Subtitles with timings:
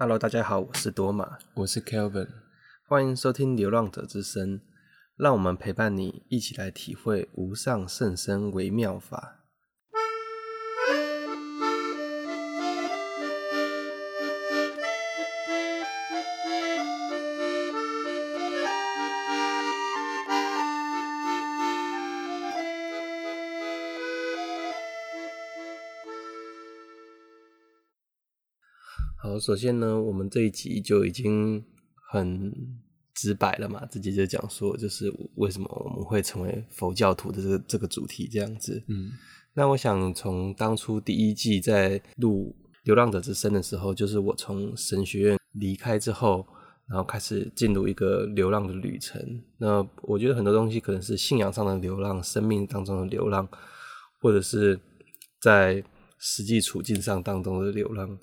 [0.00, 2.28] Hello，大家好，我是多玛，我是 Kelvin，
[2.86, 4.58] 欢迎收听《流浪者之声》，
[5.16, 9.37] 让我们陪伴你一起来体会无上甚深微妙法。
[29.48, 31.64] 首先呢，我们这一集就已经
[32.12, 32.52] 很
[33.14, 38.84] 直白了嘛，直接就讲说，就是为什么我们会成为佛教徒的这个这个主题这样子。
[38.88, 39.08] 嗯，
[39.54, 42.54] 那我想从当初第一季在录
[42.84, 46.46] 《流浪者之声》的时候，就是我从神学院离开之后，
[46.86, 49.18] 然后开始进入一个流浪的旅程。
[49.56, 53.48] 那我觉得很多东西可能是信仰上的流浪，生命当中的流浪，
[54.20, 54.78] 或者是
[55.40, 55.82] 在
[56.18, 58.18] 实际处境上当中的流浪。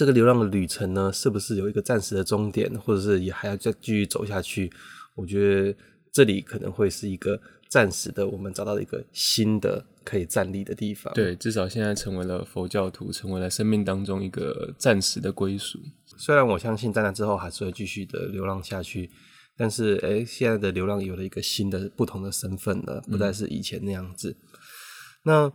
[0.00, 4.72] 这个流浪的旅程呢，是不是有一个暂时的终点，或者是也还要再继续走下去？
[5.14, 5.76] 我觉得
[6.10, 7.38] 这里可能会是一个
[7.68, 11.12] 暂时的，我们找到一个新的可以站立的地方。
[11.12, 15.78] 对，至少现在成为了佛教徒，成为了生命当中一个暂时的归属。
[16.16, 19.10] 虽然我相信在那之后还是会继续的流浪下去，
[19.54, 24.30] 但是诶，现在的流浪有了一个新的、不同的身份了，不再是以前那样子。
[24.30, 24.48] 嗯、
[25.24, 25.52] 那。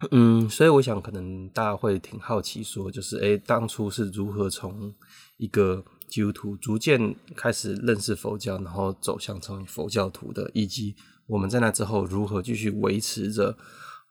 [0.10, 4.92] 嗯，所以我想，可能大家会挺好奇，说就是，诶，当初是如何从
[5.38, 10.94] 一个基督徒逐渐开始认识佛教，然后走向成为佛教徒的，以及
[11.26, 13.56] 我们在那之后如何继续维持着，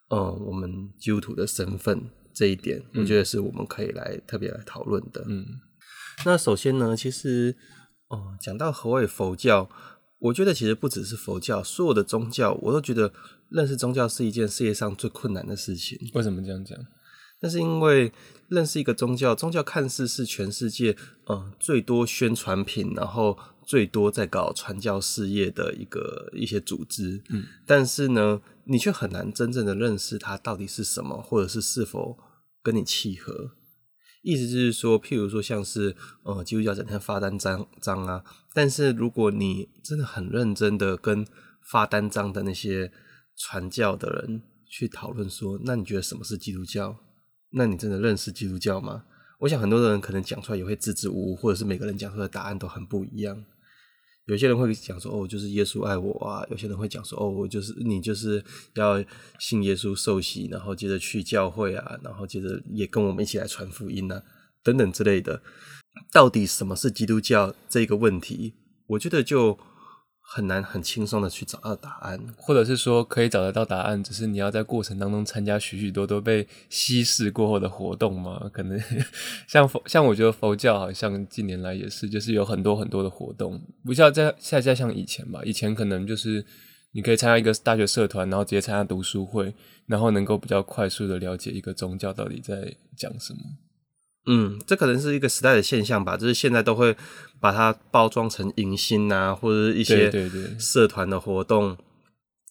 [0.10, 2.02] 呃，我们基督徒的身份
[2.34, 5.24] 这一点，我觉得是我们可以来特别来讨论的。
[5.28, 5.46] 嗯，
[6.26, 7.56] 那首先呢，其实，
[8.08, 9.70] 哦、呃，讲到何谓佛教。
[10.20, 13.12] 我觉得其实不只是佛教，所有的宗教我都觉得
[13.54, 15.98] 认识宗教是一件世界上最困难的事情。
[16.14, 16.78] 为什么这样讲？
[17.42, 18.12] 那是因为
[18.48, 27.22] 认识一个宗教，宗教看似是全世界呃最多宣传品，然后最多在搞传教事业的一个一些组织。
[27.30, 32.18] 嗯，但是呢，你却很难真正的认识它到底是什么，或者是是否
[32.64, 33.52] 跟你契合。
[34.22, 35.94] 意思就是说，譬如说，像是
[36.24, 41.28] 呃，基督教整天发单张张啊，但是如果你真的很认真的跟
[41.62, 42.90] 发单张的那些
[43.36, 46.96] 传教的人去讨论说，那你觉得什么是基督教？
[47.52, 49.06] 那你真的认识基督教吗？
[49.40, 53.44] 我想很多人可能讲出来也会支支吾吾，或者是每个人讲出来的答案都很不一样。
[54.26, 56.46] 有些人会讲说，哦，就是耶稣爱我啊。
[56.50, 58.44] 有些人会讲说，哦，我就是你就是
[58.76, 59.04] 要
[59.38, 64.24] 信耶稣受洗，然后接着去教会啊，然后接着也跟我们一起来传福音啊，
[64.64, 65.42] 等等之类的。
[66.12, 68.54] 到底什么是基督教这个问题，
[68.88, 69.60] 我觉得就。
[70.26, 78.50] 很难很轻松的去找到答案，或者是说可以找得到答案，只是你要在过程当中参加许许多多被稀释过后的活动嘛？
[78.52, 78.80] 可能
[79.48, 85.42] 像佛，像我觉得佛教好像近年来也是，就是有很多很多的活动，不像在现在像以前吧？
[85.44, 86.44] 以前可能就是
[86.94, 89.54] 你可以参加一个大学社团，然后直接参加读书会，
[89.86, 93.40] 然后能够比较快速的了解一个宗教到底在讲什么。
[94.26, 96.96] 嗯，这可能是一个时代的现象吧，就是现在都会
[97.40, 100.10] 把它包装成迎新啊，或者是一些
[100.58, 101.78] 社团的活动，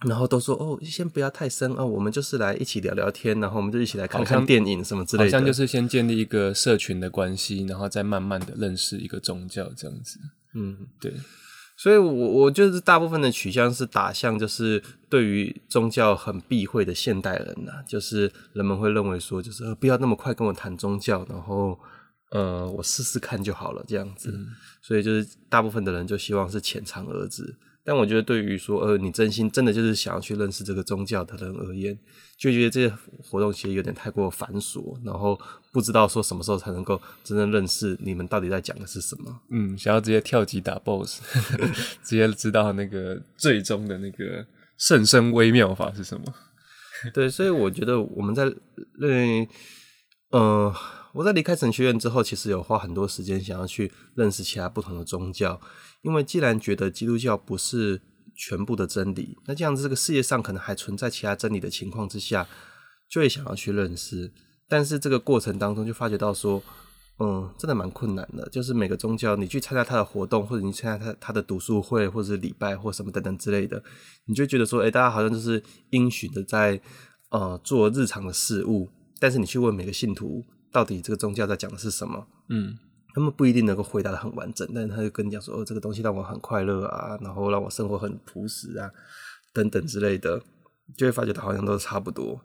[0.06, 10.18] 然后都说哦，先不要太深哦，我们就是来一起聊聊天，然后我们就一起来看看电影什么之类的，好像就是先建立一个社群的关系，然后再慢慢的认识一个宗教这样子。
[10.54, 11.12] 嗯，对。
[11.82, 21.76] 所以我，我我就是大部分的取向是打向，就是对于宗教很避讳的现代人呐、啊，就是人们会认为说，就是不要那么快跟我谈宗教，然后
[22.30, 24.30] 呃，我试试看就好了这样子。
[24.32, 24.46] 嗯、
[24.80, 27.52] 所以，就是大部分的人就希望是浅尝而止。
[27.84, 31.98] 但我觉得，对于说呃，你真心真的就是想要去认识这个宗教的人而言，
[32.38, 35.36] 就觉得这些活动其实有点太过繁琐，然后
[35.72, 39.40] 不知道说什么时候才能够真正认识你们到底在讲的是什么。
[39.50, 41.20] 嗯，想要直接跳级打 BOSS，
[42.04, 44.46] 直接知道那个最终的那个
[44.78, 46.24] 甚深微妙法是什么。
[47.12, 48.44] 对，所以我觉得我们在
[48.96, 49.44] 认，
[50.30, 50.72] 呃，
[51.12, 55.60] 我在离开神学院之后，其实有花很多时间想要去认识其他不同的宗教。
[56.02, 58.00] 因为既然觉得基督教不是
[58.34, 62.46] 全部的真理，那这样子这个世界上可能还存在其他真理的情况之下，
[63.08, 64.32] 就会想要去认识。
[64.68, 66.62] 但是这个过程当中就发觉到说，
[67.18, 68.48] 嗯，真的蛮困难的。
[68.48, 73.82] 就是每个宗教，你去参加他的活动，或者你参加他他的读书会，或者是礼拜或什么等等之类的，
[74.24, 76.80] 你就觉得说，哎，大家好像就是因循的在
[77.28, 78.88] 呃做日常的事物。
[79.20, 82.26] 但是你去问每个信徒，到底这个宗教在讲的是什么？
[82.48, 82.76] 嗯。
[83.14, 88.90] 他们不一定能够回答得很完整，但是他就跟你讲说：“哦，这个东西让我很快乐啊，然后让我生活很朴实啊，
[89.52, 90.42] 等等之类的。”
[90.96, 92.42] 就会发觉他好像都差不多。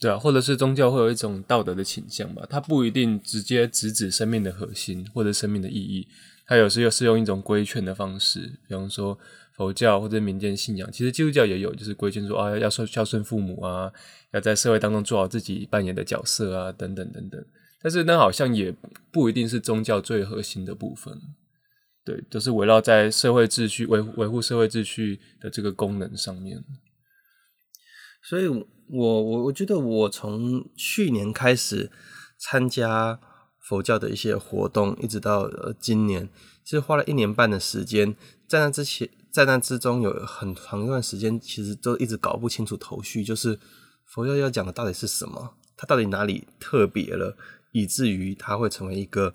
[0.00, 6.08] 对啊，或者是宗教会有一种道德的倾向吧，它不一定直接直指生命的核心或者生命的意义，
[6.46, 9.16] 它有时又是用一种规劝的方式，比方说
[9.56, 13.92] 佛教或者民间信仰，其实基督教也有，就是规劝说啊，要孝孝顺父母啊，
[14.32, 17.44] 要在社会当中做好自己扮演的角色啊，等等等等。
[17.86, 18.74] 但是那好像也
[19.12, 21.16] 不一定是宗教最核心的部分，
[22.04, 26.64] 对，都、就是围绕在社会秩序维维护社会秩序的这个功能上面。
[28.24, 31.88] 所以我，我我觉得，我从去年开始
[32.40, 33.20] 参加
[33.60, 35.48] 佛教的一些活动，一直到
[35.78, 36.28] 今年，
[36.64, 38.16] 其实花了一年半的时间。
[38.48, 43.56] 在那之前，在那之中有很长一段时间，其实都一直搞不清楚头绪，就是
[44.06, 47.36] 佛教要讲的到底是什么，它到底哪里特别了，
[47.76, 49.34] 以至于它会成为一个。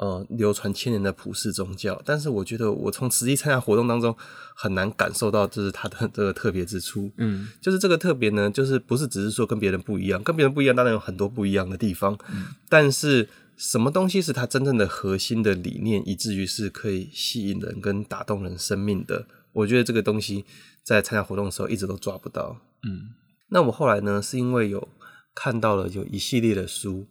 [0.00, 4.14] 呃，流传千年的普世宗教，但是我觉得我从实际参加活动当中
[4.54, 7.10] 很难感受到就是它的 这个特别之处。
[7.16, 12.16] 嗯，就是这个特别呢，就是不是只是说跟别人不一样，跟别人不一样当然有很多不一样的地方。
[12.30, 19.26] 嗯，但是什么东西是它真正的核心的理念，以至于是可以吸引人跟打动人生命的？
[19.52, 20.44] 我觉得这个东西
[20.84, 22.56] 在参加活动的时候一直都抓不到。
[22.84, 23.08] 嗯，
[23.48, 24.88] 那我后来呢，是因为有
[25.34, 27.08] 看到了有一系列的书。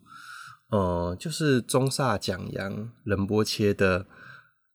[0.70, 4.04] 呃，就是宗萨讲扬仁波切的《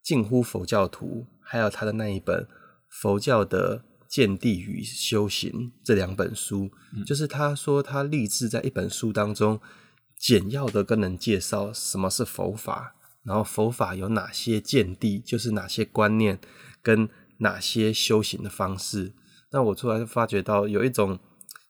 [0.02, 1.06] 近乎佛教徒》，
[1.42, 2.44] 还有他的那一本
[2.88, 5.50] 《佛教的见地与修行》
[5.84, 9.60] 这两本书，嗯，就是他说他立志在一本书当中
[10.18, 16.38] 简要的跟人介绍什么是佛法，然后佛法有哪些见地，就是哪些观念
[16.80, 17.06] 跟
[17.40, 19.12] 哪些修行的方式。
[19.50, 21.18] 那我突然发觉到有一种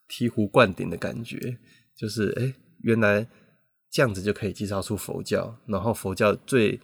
[0.09, 1.59] 醍醐灌顶的感觉，
[1.97, 3.27] 就是哎、欸，原来。
[3.93, 6.81] 这样子就可以介绍出佛教，然后佛教最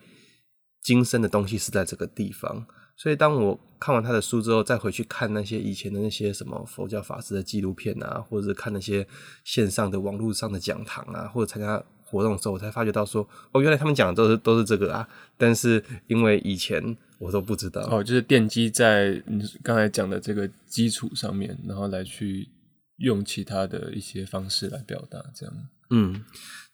[0.83, 2.67] 精深的东西是在这个地方。
[2.97, 9.07] 所以当我看完他的书之后，再回去看那些以前的那些什么佛教法师的纪录片啊，或者是看那些
[9.45, 15.09] 线上的网络上的讲堂啊，或者参加活动的时候，我才发觉到说，哦，原来他们讲的都是都是这个啊。
[15.37, 22.49] 但是因为以前我都不知道，哦，就是奠基在你刚才讲的这个基础上面，然后来去
[22.97, 25.55] 用其他的一些方式来表达，这样，
[25.91, 26.25] 嗯。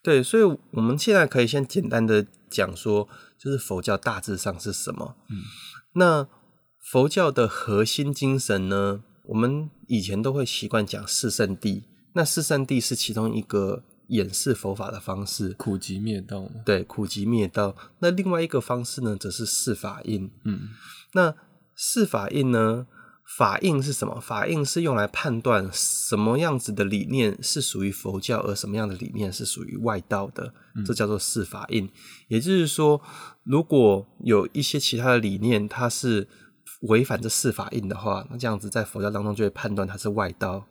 [0.05, 3.09] 对，所以我们现在可以先简单的讲说，
[3.39, 5.17] 就是佛教大致上是什么。
[5.31, 5.39] 嗯，
[5.95, 6.29] 那
[6.79, 16.51] 佛教的核心精神呢，我们以前都会习惯讲四圣谛，那四圣谛是其中一个演示佛法的方式，苦集灭道。
[16.67, 17.75] 对，苦集灭道。
[18.01, 20.31] 那另外一个方式呢，则是四法印。
[20.45, 20.69] 嗯，
[21.15, 21.35] 那
[21.75, 22.87] 四法印呢？
[23.37, 24.21] 法印是什么？
[24.21, 30.53] 法印是用来判断什么样子的理念是属于佛教，而什么样的理念是属于外道的，
[30.87, 31.91] 这叫做四法印。
[32.29, 33.01] 也就是说，
[33.43, 36.29] 如果有一些其他的理念，它是
[36.83, 40.67] 违反这四法印的话，那这样子在佛教当中就会判断它是外道。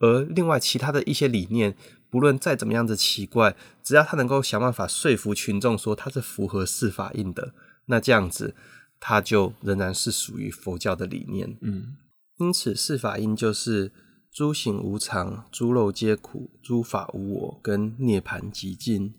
[0.00, 1.76] 而另外其他的一些理念，
[2.10, 7.54] 不论再怎么样子奇怪，只要他能够想办法说服群众说它是符合四法印的，
[7.86, 8.56] 那这样子。
[9.04, 11.96] 它就仍然是属于佛教的理念，嗯，
[12.38, 13.90] 因此四法印就是
[14.32, 19.12] 诸行无常、诸肉皆苦、诸法无我跟涅槃极尽。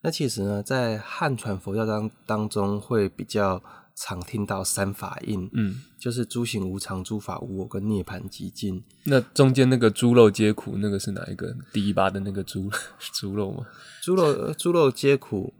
[0.00, 3.62] 那其实呢，在汉传佛教当当中会比较
[3.94, 8.82] 常听到三法印，嗯，就是诸行无常、诸法无我跟涅槃极尽。
[9.04, 11.54] 那中间那个诸肉皆苦，那个是哪一个？
[11.70, 12.70] 第一把的那个猪
[13.12, 13.66] 猪肉吗？
[14.02, 15.52] 猪肉猪肉皆苦。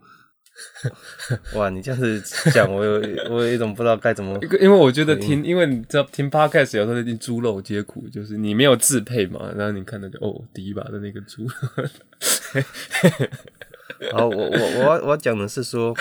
[1.57, 2.21] 哇，你这样子
[2.51, 11.47] 讲，我有 我有一种不知道该怎么，因为我觉得听，因为你知道听 podcast 有时候听猪肉皆苦，就是你没有自配嘛，然后你看到就哦，第一把的那个猪。
[14.11, 15.95] 好，我我我我讲的是说，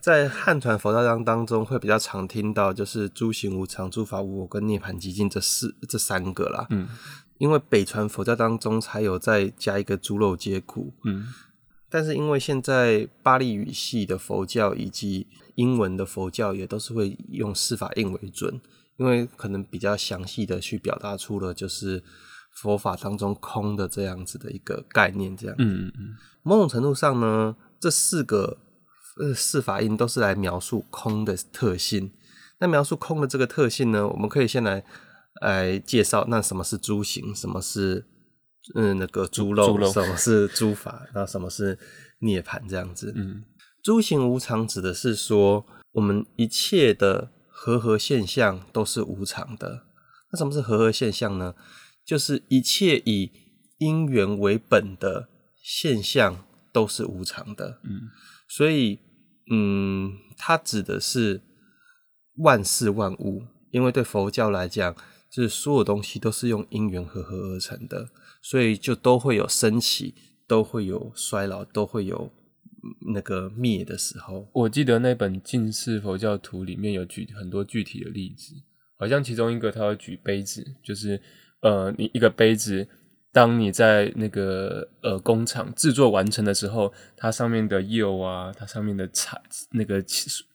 [0.00, 6.66] 在汉传佛教当当中会比较常听到就是诸行无常、诸法无我跟涅槃寂静这四这三个啦。
[6.70, 6.86] 嗯，
[7.38, 10.92] 因为北传佛教当中才有再加一个猪肉皆苦。
[11.04, 11.26] 嗯。
[11.96, 18.60] 但是因为现在巴利语系的佛教以及英文的佛教也都是会用四法印为准，
[18.98, 22.04] 因为可能比较详细的去表达出了就是
[22.52, 25.56] 佛法当中空的这样子的一个概念，这样。
[25.58, 26.14] 嗯嗯。
[26.42, 28.58] 某种程度上呢，这四个
[29.18, 32.12] 呃四法印都是来描述空的特性。
[32.58, 34.84] 那描述空的这个特性呢，我们可以先来
[35.40, 38.04] 来介绍，那什么是诸行，什么是？
[38.74, 41.06] 嗯，那个猪肉，什么是诸法？
[41.14, 41.78] 然后什么是
[42.18, 42.68] 涅槃？
[42.68, 43.12] 这样子。
[43.14, 43.44] 嗯，
[43.82, 49.84] 诸行无常指的是说，我们一切的和合现象都是无常的。
[50.32, 51.54] 那什么是和合现象呢？
[52.04, 53.30] 就是一切以
[53.78, 55.28] 因缘为本的
[55.62, 57.80] 现象都是无常的。
[57.84, 58.10] 嗯，
[58.48, 59.00] 所以，
[59.50, 61.42] 嗯，它指的是
[62.38, 64.94] 万事万物，因为对佛教来讲，
[65.30, 68.08] 就是所有东西都是用因缘和合而成的。
[68.48, 70.14] 所以就都会有升起，
[70.46, 72.30] 都会有衰老，都会有
[73.12, 74.48] 那个灭的时候。
[74.52, 78.54] 我记得那本《近世佛教图》里面有举很多具体的例子，
[78.96, 81.20] 好像其中一个他要举杯子，就是
[81.62, 82.86] 呃，你一个杯子，
[83.32, 90.04] 当你在那个呃工厂制作完成的时候，它上面的釉啊，它上面的彩那个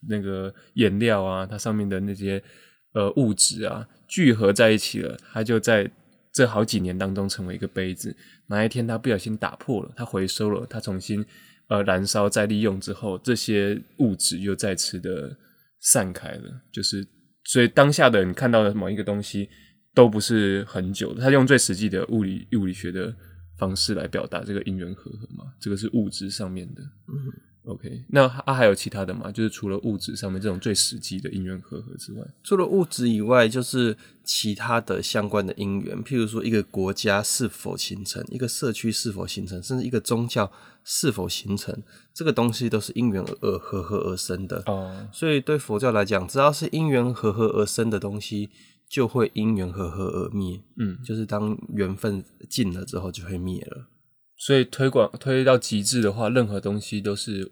[0.08, 2.42] 那个颜料啊，它上面的那些
[2.94, 5.92] 呃物质啊聚合在一起了，它就在。
[6.34, 8.16] 这好几年当中，成为一个杯子。
[8.48, 11.26] 哪一天它不小心打破了，它回收了，它重新
[11.68, 15.38] 呃燃烧再利用之后，这些物质又再次的
[15.80, 16.62] 散开了。
[16.72, 17.06] 就是
[17.44, 19.50] 所以当下的你看到的某一个东西
[19.94, 21.22] 都不是很久的。
[21.22, 23.14] 它用最实际的物理物理学的
[23.58, 25.46] 方式来表达这个因缘和合嘛。
[25.60, 26.82] 这个是物质上面的。
[27.64, 29.32] OK，那啊还有其他的吗？
[29.32, 40.52] 就是除了物质上面这种最实际的因缘和合之外，除了物质以外，就是其他的相关的因缘，譬如说一个国家是否形成，一个社区是否形成，甚至一个宗教
[40.84, 44.64] 是否形成，这个东西都是因缘而和合而生的。
[44.66, 48.50] 哦，所以对佛教来讲，只要是因缘和合而生的东西，
[48.90, 50.60] 就会因缘和合而灭。
[50.78, 53.86] 嗯，就是当缘分尽了之后，就会灭了。
[54.42, 57.52] 所以推广推到极致的话，任何东西都是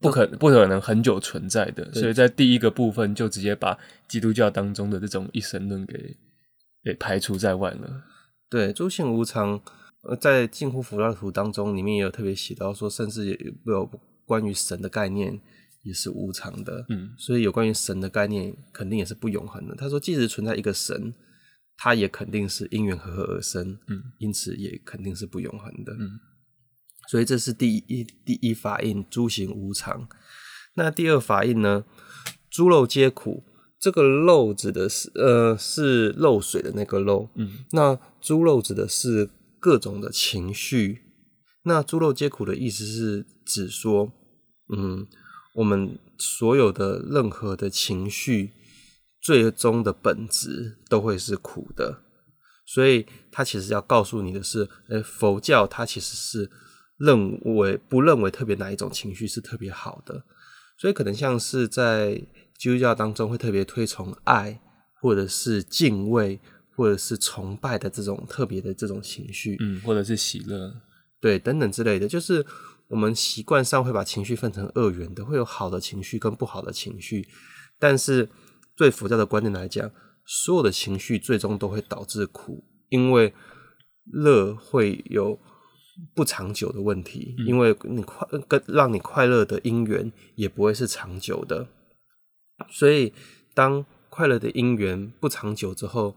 [0.00, 1.92] 不可不可能很久存在的。
[1.92, 6.16] 所以在第一个部分就直接把基督教当中的这种一神论给
[6.82, 8.02] 给排除在外了。
[8.50, 9.62] 对，诸行无常，
[10.02, 13.88] 呃，在近乎佛教图当中，里面也有特别写到说，甚至也有
[14.24, 15.40] 关于神的概念
[15.84, 16.84] 也是无常的。
[16.88, 19.76] 嗯，所以有关于神的概念，肯定也是不永恒的。
[19.76, 21.14] 他说，即使存在一个神。
[21.76, 26.18] 它也肯定是因缘和合而生，嗯，因此也肯定是不永恒的，嗯，
[27.08, 30.08] 所以这是第一第一法印，诸行无常。
[30.74, 31.84] 那第二法印呢？
[32.50, 33.44] 诸肉皆苦。
[33.78, 39.28] 这个肉指的是呃是漏水的那个漏，嗯，那猪肉指的是
[39.60, 41.02] 各种的情绪。
[41.64, 44.10] 那诸肉皆苦的意思是指说，
[44.74, 45.06] 嗯，
[45.56, 48.52] 我们所有的任何的情绪。
[49.26, 52.00] 最终的本质都会是苦的，
[52.64, 56.48] 所以他其实要告诉你的是，诶，佛教它其实是
[56.96, 60.22] 认为不认为特别哪一种情绪是特别好的，
[60.78, 62.14] 所以可能像是在
[62.56, 64.60] 基督教当中会特别推崇爱，
[65.00, 66.38] 或者是敬畏，
[66.76, 70.72] 或者是崇拜的这种特别的这种情绪，嗯，或者是喜乐，
[71.20, 72.46] 对，等等之类的，就是
[72.86, 77.26] 我们习惯上会把情绪分成二元的，会有好的情绪跟不好的情绪，
[77.80, 78.28] 但是。
[78.76, 79.90] 对佛教的观点来讲，
[80.26, 83.32] 所有的情绪最终都会导致苦，因为
[84.04, 85.38] 乐会有
[86.14, 91.66] 不长久的问题，嗯、因为你快跟让你快乐的因缘也不会是长久的，
[92.68, 93.14] 所以
[93.54, 96.14] 当快乐的因缘不长久之后，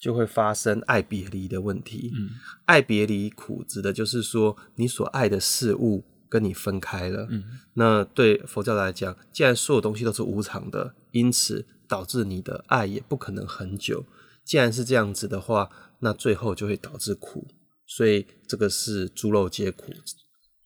[0.00, 2.10] 就会发生爱别离的问题。
[2.14, 2.30] 嗯、
[2.64, 7.26] 爱别离苦指的就是说，你所爱的事物跟你分开了。
[7.30, 11.66] 嗯、那对佛教来讲，既然所有东西都是无常的，因此。
[11.88, 14.04] 导致你的爱也不可能很久。
[14.44, 17.48] 既然是这样子的话，那最后就会导致苦。
[17.86, 19.92] 所以这个是诸漏皆苦。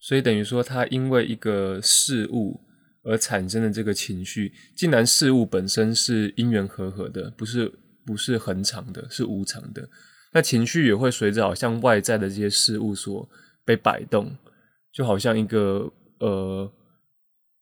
[0.01, 2.61] 所以等于说，他因为一个事物
[3.05, 7.73] 而产生的这个情绪，既然事物本身是因缘和合的，不是
[8.05, 9.89] 不是恒常的，是无常的，
[10.33, 13.29] 那情绪也会随着好像外在的这些事物所
[13.65, 14.37] 被摆动，
[14.93, 16.71] 就好像一个呃。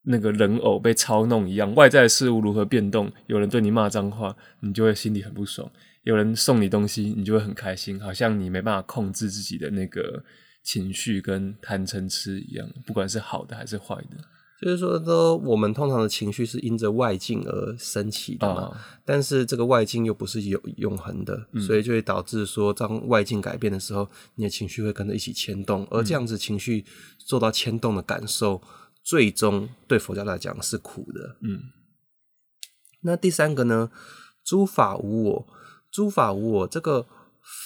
[0.02, 3.12] 那个人偶被操弄一样，外在的事物如何变动？
[3.26, 5.68] 有人对你骂脏话，你就会心里很不爽；
[6.04, 10.24] 有人送你东西，你就会很开心，好像你没办法控制自己的那个
[10.62, 14.16] 情绪，跟贪嗔痴一样，不管是好的还是坏的。
[14.62, 26.84] 就是说，说我们通常的情绪是因着外境而升起的嘛，哦、但是这个外境又不是有永恒的，嗯、所以就会导致说，当外境改变的时候，你的情绪会跟着一起牵动，而这样子情绪
[27.18, 28.60] 受到牵动的感受。
[29.10, 31.62] 最终对佛教来讲是苦的，嗯。
[33.02, 33.90] 那第三个呢？
[34.44, 35.48] 诸法无我，
[35.90, 36.68] 诸法无我。
[36.68, 37.08] 这个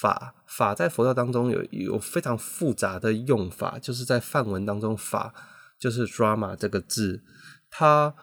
[0.01, 5.35] 法法在佛教当中有有非常复杂的用法，就是在梵文当中，法
[5.79, 7.23] 就是 drama 这个字，
[7.69, 8.15] 它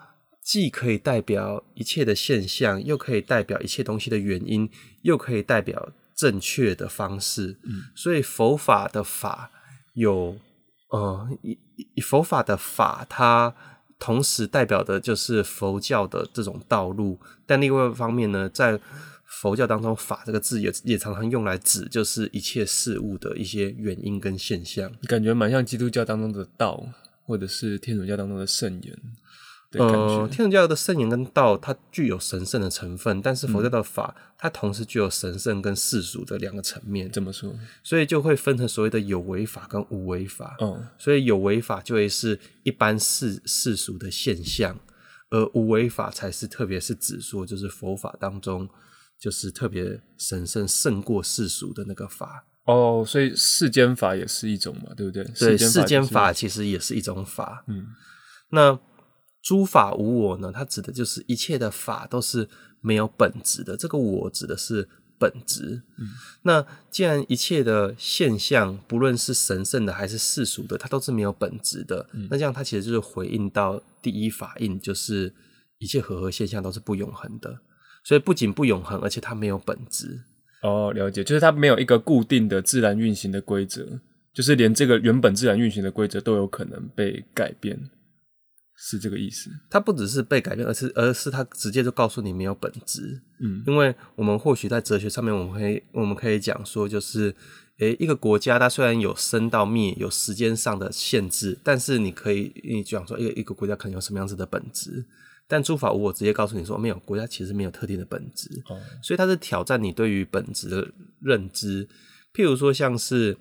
[0.44, 4.68] 既可以代表一切的现象，又可以代表一切东西的原因，
[5.04, 7.60] 又可以代表正确的方式。
[7.66, 9.52] 嗯，所以佛法的法
[9.94, 10.40] 有。
[10.92, 13.54] 呃，以以以佛法的法，它
[14.00, 17.20] 同时代表的就是佛教的这种道路。
[17.46, 18.80] 但另外一方面呢，在
[19.26, 24.92] 佛教当中，“法”这个字也也常常用来指就是一切事物的一些原因跟现象。
[25.08, 26.84] 感觉蛮像基督教当中的道，
[27.26, 28.98] 或者是天主教当中的圣言。
[29.74, 37.10] 呃，天主教的圣言跟道，它具有神圣的成分，但是佛教的法，嗯、它同时具有神圣跟世俗的两个层面。
[37.10, 37.54] 怎么说？
[37.82, 40.58] 所以就会分成所谓的有为法跟无为法。
[40.60, 44.78] 哦，所以有为法就会是一般世世俗的现象，
[45.30, 48.68] 而无为法才是特别是指说，就是佛法当中
[49.18, 52.46] 就是特别神圣胜过世俗的那个法。
[52.66, 55.24] 哦，所以世间法也是一种嘛，对不对？
[55.24, 57.64] 对，世间法其实也是一种法。
[57.68, 57.88] 嗯，
[58.50, 58.78] 那。
[59.42, 60.52] 诸法无我呢？
[60.54, 62.48] 它指的就是一切的法都是
[62.80, 63.76] 没有本质的。
[63.76, 65.82] 这个“我”指的是本质。
[65.98, 66.08] 嗯，
[66.44, 72.08] 那既然一切的现象，不论是神圣的还是世俗的，它都是没有本质的。
[72.14, 75.34] 嗯，那这样它其实就是回应到第一法印，就是
[75.80, 77.60] 一切和合现象都是不永恒的。
[78.04, 80.22] 所以不仅不永恒，而且它没有本质。
[80.64, 84.00] 哦，了解，就是它没有一个固定的自然运行的规则，
[84.34, 87.90] 就是连这个原本自然运行的规则都有可能被改变。
[88.84, 93.22] 是这个意思，它不只是被改变，而是而是它直接就告诉你没有本质。
[93.40, 97.36] 嗯，因为我们或许在哲学上面，我们可以我们可以讲说，就是，
[97.78, 105.06] 诶，一个国家它虽然有生到灭，有时间上的限制，但是你可以你讲说，一个一个国家可能有什么样子的本质。
[105.48, 108.50] 但诸法无我直接告诉你说，没有国家其实没有特定的本质。
[108.68, 110.88] 哦，所以它是挑战你对于本质的
[111.22, 111.88] 认知。
[112.34, 113.38] 譬如说，像是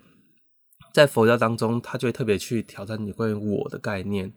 [0.93, 4.31] 在佛教当中，他就会特别去挑战你关于我的概念。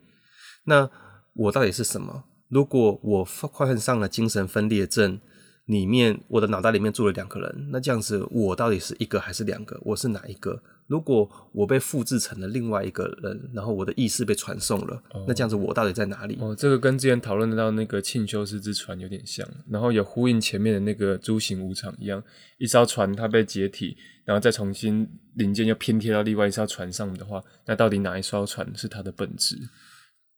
[0.64, 0.88] 那
[1.34, 2.24] 我到底是什么？
[2.48, 5.20] 如果我患上了精神分裂症，
[5.66, 9.80] 里面我的脑袋里面住了两个人，那这样子我到底是一个还是两个？
[9.82, 10.62] 我是哪一个？
[10.86, 16.36] 如果我被复制成了另外一个人，然后我的意识被传送了，哦、那这样子我到底在哪里？
[16.38, 22.22] 哦，这个跟之前讨论到那个庆修斯之船有点像，然后也呼应前面的那个诸行无常一样，
[22.58, 29.56] 一艘船它被解体，然后再重新零件又拼贴到另外一艘船上的话，那到底哪一艘船是它的本质？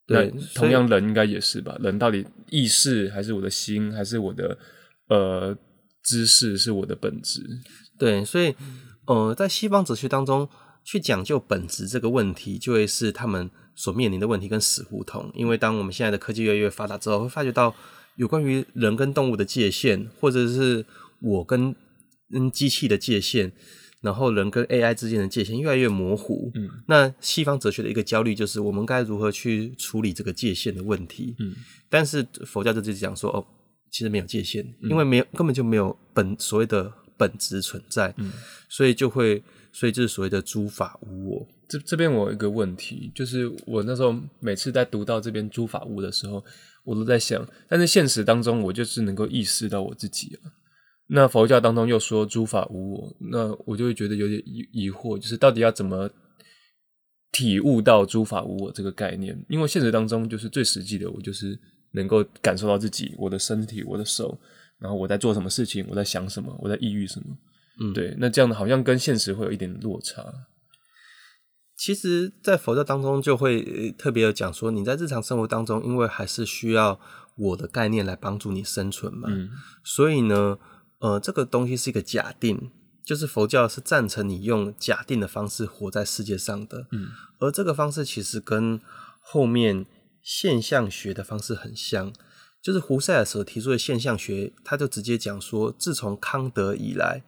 [0.06, 1.76] 对，同样人应该也是吧？
[1.80, 4.56] 人到底意识还是我的心，还是我的
[5.08, 5.56] 呃
[6.04, 7.42] 知识是我的本质？
[7.98, 8.54] 对，所以
[9.06, 10.48] 呃，在西方哲学当中
[10.84, 15.28] 去讲究本质这个问题，就会是他们所面临的问题跟死胡同。
[15.34, 17.74] 因为当我们现在的科技越来越发达之后，会发觉到
[18.14, 20.86] 有关于人跟动物的界限，或者是
[21.20, 21.74] 我跟
[22.32, 23.50] 嗯机器的界限。
[24.00, 26.50] 然后人跟 AI 之间的界限越来越模糊。
[26.54, 31.34] 嗯，那西方哲学的一个焦虑就是我们该如何去处理这个界限的问题。
[31.38, 31.54] 嗯，
[31.88, 33.44] 但是佛教就直接讲说，哦，
[33.90, 38.14] 其实没有界限，嗯、因为没有根本就没有本所谓的本质存在。
[38.18, 38.30] 嗯，
[38.68, 41.48] 所以就会，所以就是所谓的诸法无我。
[41.68, 46.44] 这这边我有一个问题，就是我那时候每次在读到这边诸法无的时候，
[46.84, 50.52] 我都在想，但是现实当中我就是能够意识到我自己啊。
[51.08, 56.10] 那佛教当中又说诸法无我，那我就会觉得有点疑疑惑，就是到底要怎么
[57.30, 59.40] 体悟到诸法无我这个概念？
[59.48, 61.56] 因为现实当中就是最实际的，我就是
[61.92, 64.36] 能够感受到自己，我的身体，我的手，
[64.80, 67.26] 然后我在做什么事情，我在想什么，我在抑郁什么。
[67.80, 70.24] 嗯，对，那这样的好像跟现实会有一点落差。
[71.76, 76.98] 其实，在佛教当中就会特别有讲说，你在日常生活当中，因为还是需要
[77.36, 79.50] 我的概念来帮助你生存嘛，嗯，
[79.84, 80.58] 所以呢。
[80.98, 82.70] 呃，这个东西是一个假定，
[83.04, 86.86] 就是佛教是赞成你用假定的方式活在世界上的。
[86.90, 88.80] 嗯，而这个方式其实跟
[89.20, 89.86] 后面
[90.22, 92.12] 现象学的方式很像，
[92.62, 97.22] 就是胡塞尔所提出的现象学，他就直接讲说，自从康德以来，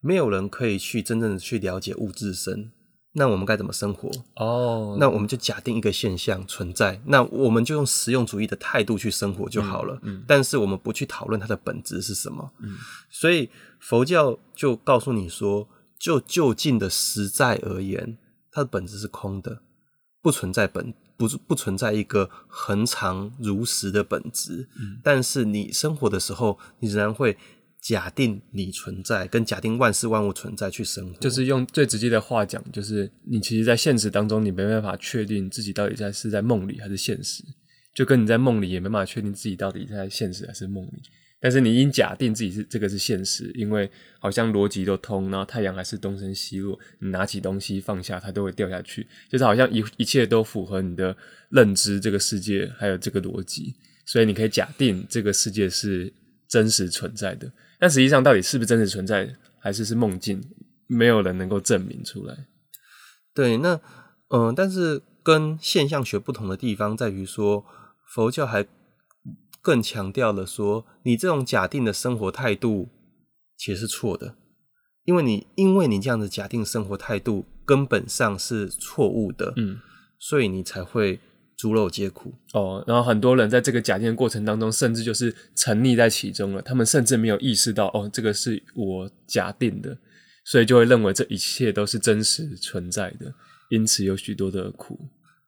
[0.00, 2.70] 没有人可以去真正的去了解物质身。
[3.16, 4.08] 那我们该怎么生活？
[4.34, 9.94] 哦，oh, 那我们就假定一个现象存在，那我们就用实用主义的态度去生活就好了。
[10.02, 12.50] 嗯，嗯，但是我们不去讨论它的本质是什么。
[12.58, 12.76] 嗯，
[13.08, 13.48] 所以
[13.78, 18.18] 佛教就告诉你说，就就近的实在而言，
[18.50, 19.60] 它的本质是空的，
[20.20, 24.68] 不存在本，不不存在一个恒常如实的本质。
[24.76, 27.38] 嗯，但是你生活的时候，你仍然会。
[27.84, 37.44] 假定你存在，跟假定万事万物存在去生活，就是用最直接的话讲，就是你其实，在现实当中，你没办法确定自己到底在是在梦里还是现实，
[37.94, 41.02] 就跟你在梦里也没办法确定自己到底在现实还是梦里。
[41.38, 51.14] 但是你因假定自己是这个是现实，因为好像逻辑都通，然后太阳还是东升西落，你拿起东西放下，它都会掉下去，就是好像一一切都符合你的
[51.50, 53.74] 认知，这个世界还有这个逻辑，
[54.06, 56.10] 所以你可以假定这个世界是
[56.48, 57.52] 真实存在的。
[57.84, 60.42] 但实际上，到底是不是真实存在，还是是梦境，
[60.86, 62.46] 没有人能够证明出来。
[63.34, 63.74] 对，那
[64.28, 67.62] 嗯、呃，但是跟现象学不同的地方在于说，
[68.06, 68.66] 佛教还
[69.60, 72.88] 更强调了说，你这种假定的生活态度
[73.58, 74.34] 其实是错的，
[75.04, 79.76] 因为你因为你这样子假定生活态度根本上是错误的，嗯，
[80.18, 81.20] 所以你才会
[81.56, 86.60] 诸肉皆苦哦，然后很多人在这个假定的过程当中，甚至就是沉溺在其中了。
[86.60, 89.96] 他们甚至没有意识到，哦，这个是我假定的，
[90.44, 93.32] 所以就会认为这一切都是真实存在的，
[93.70, 94.98] 因此有许多的苦。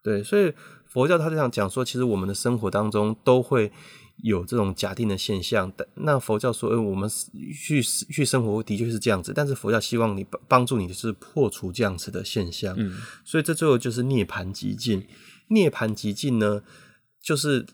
[0.02, 0.52] 对，所以
[0.86, 3.72] 佛教他就想讲说，其实我们的生活当中都会
[4.22, 5.70] 有这种假定的现象。
[5.76, 7.10] 但那佛教说，呃，我们
[7.52, 12.76] 去去生活的确是这样子，但是佛教希望你帮帮助你的是破除这样子的现象。
[12.78, 15.04] 嗯，所以这最后就是涅槃寂静。
[15.48, 16.62] 涅槃极境呢，
[17.22, 17.66] 就是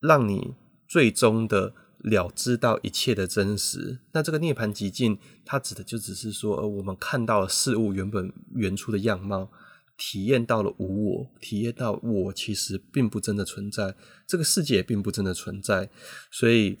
[0.00, 0.54] 让你
[0.88, 4.00] 最终的了知到一切的真实。
[4.12, 9.50] 那这个涅槃极境，它指的就只是说，呃，我们看到了事物原本原初的样貌，
[9.96, 13.94] 体验到了无我，体验到我其实并不真的存在，
[14.26, 15.90] 这个世界也并不真的存在。
[16.30, 16.78] 所以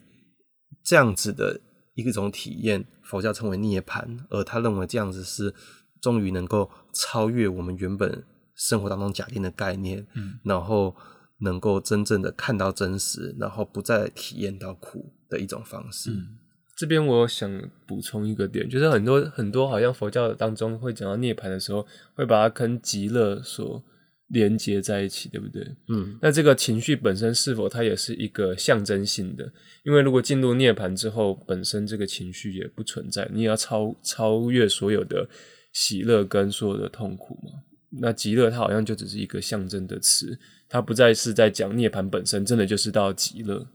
[0.82, 1.60] 这样子的
[1.94, 5.54] 一种体验，佛教称为涅槃，而他认为这样子是
[6.00, 8.24] 终于能够超越我们原本。
[8.60, 10.94] 生活当中假定的概念，嗯，然后
[11.38, 16.10] 能够真正的看到真实，然后不再体验到苦的一种方式。
[16.10, 16.36] 嗯，
[16.76, 17.50] 这边我想
[17.86, 23.82] 补充一个点，就是很多很多好像佛教当中会讲到涅槃的时候，会把它跟极乐所
[24.28, 25.66] 连接在一起，对不对？
[25.88, 29.50] 嗯，那这个情绪本身是否它也是一个象征性的？
[29.84, 35.26] 因为如果进入涅槃之后，本身这个情绪也不存在，你也要超超越所有的
[35.72, 37.62] 喜乐跟所有的痛苦嘛。
[37.98, 43.66] 那极乐它好像就只是一个象征的词，它不再是在讲涅槃本身，真的就是到极乐，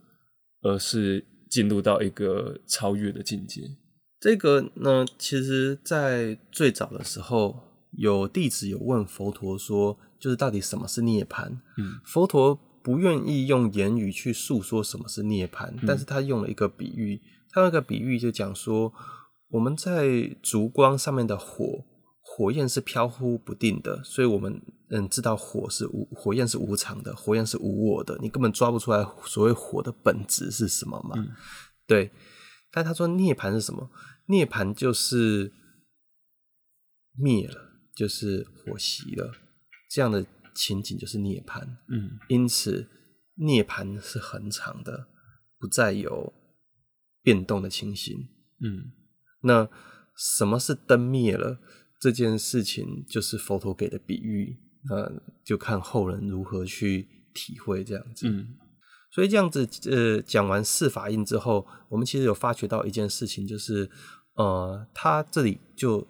[0.61, 3.63] 而是进入到一个超越的境界。
[4.21, 7.59] 这个呢，其实，在最早的时候，
[7.91, 11.49] 有弟子有问佛陀说，就是到底什么是涅槃？
[11.77, 18.93] 嗯，佛陀不愿意用言语去诉说什么是涅槃，嗯，但是他用了一个比喻，他那个比喻就讲说，
[19.49, 21.83] 我们在烛光上面的火。
[22.37, 31.15] 火焰是飘忽不定的，所以我们嗯知道火是无火焰是无常的，火焰是无我的，你根本抓不出来所谓火的本质是什么嘛？
[31.17, 31.31] 嗯、
[31.87, 32.11] 对。
[32.73, 33.89] 但他说涅槃是什么？
[34.25, 35.53] 涅槃就是
[37.13, 39.33] 灭了，就是火熄了，
[39.89, 41.61] 这样的情景就是涅槃。
[41.87, 42.85] 嗯，因此
[43.35, 45.07] 涅槃是恒常的，
[45.57, 46.33] 不再有
[47.21, 48.27] 变动的情形。
[48.61, 48.91] 嗯，
[49.43, 49.69] 那
[50.17, 51.61] 什么是灯灭了？
[51.99, 54.57] 这件事情就是佛陀给的比喻，
[54.89, 55.11] 呃，
[55.43, 58.27] 就看后人如何去体会这样子。
[58.27, 58.55] 嗯，
[59.11, 63.89] 所以这样子，呃，讲完四法印之后，我们其实有发觉到一件事情，就是，
[64.35, 66.05] 呃，他这里就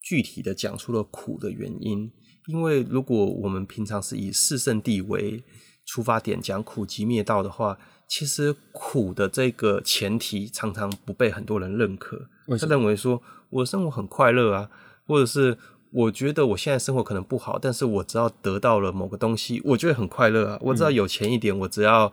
[0.00, 2.10] 具体的讲出了苦的原因。
[2.46, 5.44] 因为如果我们平常是以四圣地为
[5.84, 7.78] 出发点讲苦集灭道的话，
[8.08, 12.30] 其实苦的这个前提常常不被很多人认可。
[12.58, 14.70] 他认为说，我的生活很快乐啊。
[15.08, 15.56] 或者是
[15.90, 20.58] 我觉得我现在生活可能不好，但是我只要得到了某个东西，我觉得很快乐啊。
[20.60, 22.12] 我只要有钱一点，嗯、我只要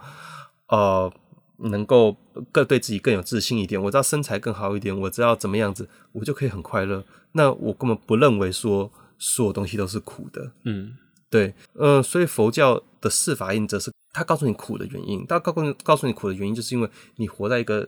[0.70, 1.12] 呃
[1.58, 2.16] 能够
[2.54, 7.04] 更对自己更有自信一点，我只要身材更好一点，我只要怎么样子，我就可以很快乐。
[7.34, 10.54] 那我根本不认为说所有东西都是苦的。
[10.64, 10.94] 嗯，
[11.30, 17.86] 对，呃，所以佛教的四法印则是他告诉你苦的原因，他告诉告诉你苦的原因，就是因为你活在一个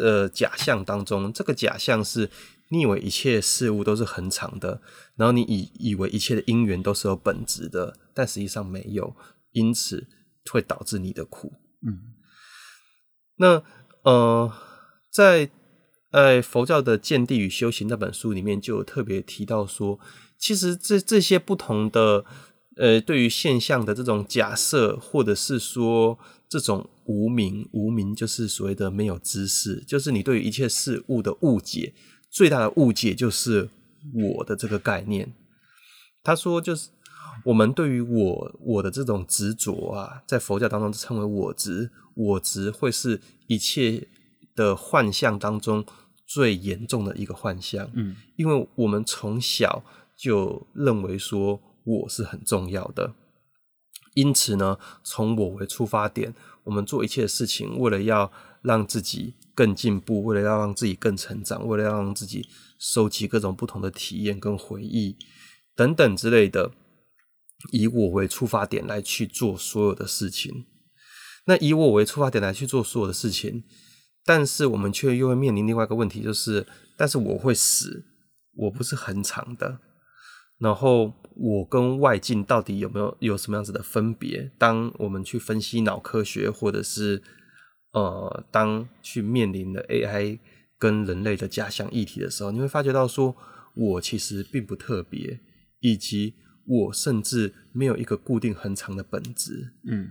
[0.00, 2.30] 呃假象当中，这个假象是。
[2.70, 4.82] 你以为一切事物都是恒常的，
[5.16, 9.16] 然后你以以为一切的因缘都是有本质的，但实际上没有，
[9.52, 10.06] 因此
[10.50, 11.52] 会导致你的苦。
[11.80, 12.12] 嗯，
[13.36, 13.62] 那
[14.02, 14.52] 呃，
[15.10, 15.50] 在
[16.12, 19.98] 在佛教的《见地与修行》那本书里面，就有特别提到说，
[20.38, 22.24] 其实这这些不同的
[22.76, 31.94] 呃对于现象的这种假设，或者是说这种无明，无明就是所谓的没有知识，就是你对于一切事物的误解。
[32.38, 33.68] 最大的误解就是
[34.14, 35.34] 我的这个概念。
[36.22, 36.90] 他说，就是
[37.44, 44.06] 我们对于我我的这种执着啊，在佛教当中称为我执，我执会是一切
[44.54, 45.84] 的幻象当中
[46.28, 47.90] 最严重的一个幻象。
[47.94, 49.82] 嗯，因为我们从小
[50.16, 53.14] 就认为说我是很重要的，
[54.14, 58.30] 因此呢，从我为出发点，我们做一切事情，为了要
[58.62, 59.34] 让自己。
[59.58, 65.16] 更进步，为了要让自己更成长，为了要让自己收集各种不同的体验跟回忆
[65.74, 66.70] 等等之类的，
[67.72, 70.66] 以我为出发点来去做所有的事情。
[71.46, 73.64] 那以我为出发点来去做所有的事情，
[74.24, 76.64] 但是我们却又会面临另外一个问题，就是，
[76.96, 78.04] 但是我会死，
[78.54, 79.80] 我不是很长的。
[80.58, 84.52] 然后我跟外境到底有没有有什么样子的分别？
[84.56, 87.20] 当我们去分析脑科学，或者是。
[87.92, 90.38] 呃，当去面临的 AI
[90.78, 93.34] 跟人类的假想议题的时候，你会发觉到说，
[93.74, 95.40] 我其实并不特别，
[95.80, 96.34] 以及
[96.66, 99.72] 我甚至没有一个固定恒常的本质。
[99.84, 100.10] 嗯，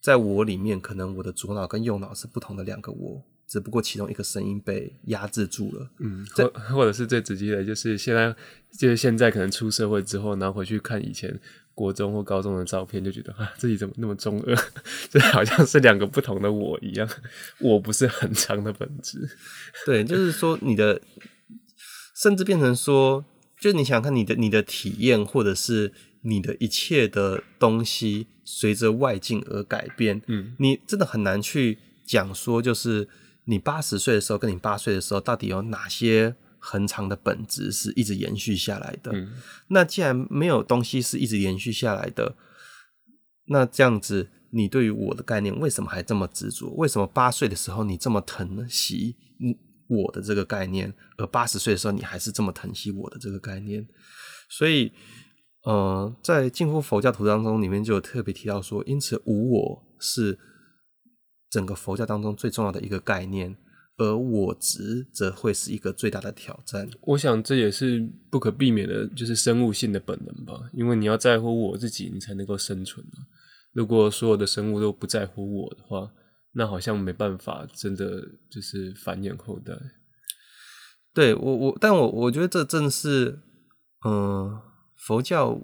[0.00, 5.90] 在我里面，可能我的左脑跟右脑是不同的两个我，只不过其中一个声音被压制住了。
[5.98, 8.34] 嗯，或或者是最直接的，就是现在，
[8.78, 11.38] 就是现在可能出社会之后，然后回去看以前
[11.74, 14.56] 国中或高中的照片，就觉得啊，自己怎么那么中二，
[15.10, 17.08] 就好像是两个不同的我一样。
[17.58, 19.28] 我不是很强的本质。
[19.84, 21.00] 对，就是说你的，
[22.14, 23.24] 甚至变成说。
[23.60, 25.90] 就是你想看你的你的体验，或者是
[26.22, 30.20] 你的一切的东西，随着外境而改变。
[30.26, 33.08] 嗯，你真的很难去讲说，就是
[33.44, 39.12] 你八十岁的时候跟你八岁的时候，到底有哪些恒常的本质是一直延续下来的。
[39.12, 39.32] 嗯，
[39.68, 42.36] 那既然没有东西是一直延续下来的，
[43.48, 46.70] 那这样子，你对于我的概念为什么还这么执着？
[46.76, 49.16] 为什么八岁的时候你这么疼惜？
[49.40, 49.54] 嗯。
[49.86, 53.86] 我的这个概念，而八十岁的时候，你还是这么疼惜我的这个概念，
[54.48, 54.90] 所以，
[55.64, 60.38] 呃，在近乎佛教徒当中，里面就有特别提到说，因此无我是
[61.50, 63.54] 整个佛教当中最重要的一个概念，
[63.96, 66.88] 而我执则会是一个最大的挑战。
[67.02, 73.04] 我想这也是不可避免的，就是生物性的本能吧，因为你要在乎我自己，你才能够生存。
[73.72, 76.12] 如果所有的生物都不在乎我的话，
[76.52, 79.72] 那好像没办法，真的就是繁衍后代。
[81.12, 83.40] 对我我，但我我觉得这正是，
[84.04, 84.62] 嗯、呃，
[84.96, 85.60] 佛教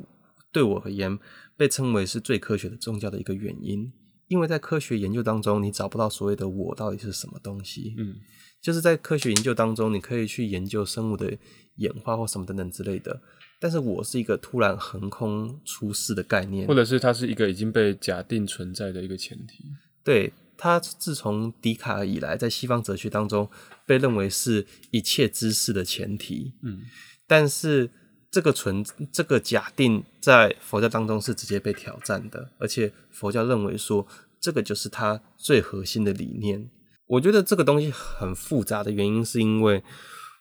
[0.52, 1.18] 对我而言
[1.56, 3.92] 被称为是最科学的宗教的一个原因，
[4.30, 7.94] 因为在科学研究当中，你找不到所谓的我到底是什么东西。
[7.98, 8.14] 嗯，
[8.62, 11.36] 就是在科学研究当中，你可以去研究生物的
[11.74, 13.20] 演化或什么等等之类的，
[13.58, 19.64] 但是我是一个突然横空出世的概念，或者是它是一个已经被假定存在的一个前提。
[20.04, 20.32] 对。
[20.62, 23.48] 它自从笛卡尔以来，在西方哲学当中
[23.86, 26.52] 被认为是一切知识的前提。
[26.62, 26.82] 嗯，
[27.26, 27.88] 但是
[28.30, 34.06] 这个存这个假定在佛教当中是直接被挑战的，而且佛教认为说
[34.40, 36.70] 这个就是他最核心的理念。
[37.06, 39.82] 我觉得这个东西很复杂的原因，是因为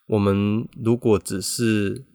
[0.08, 2.06] 我们如果只是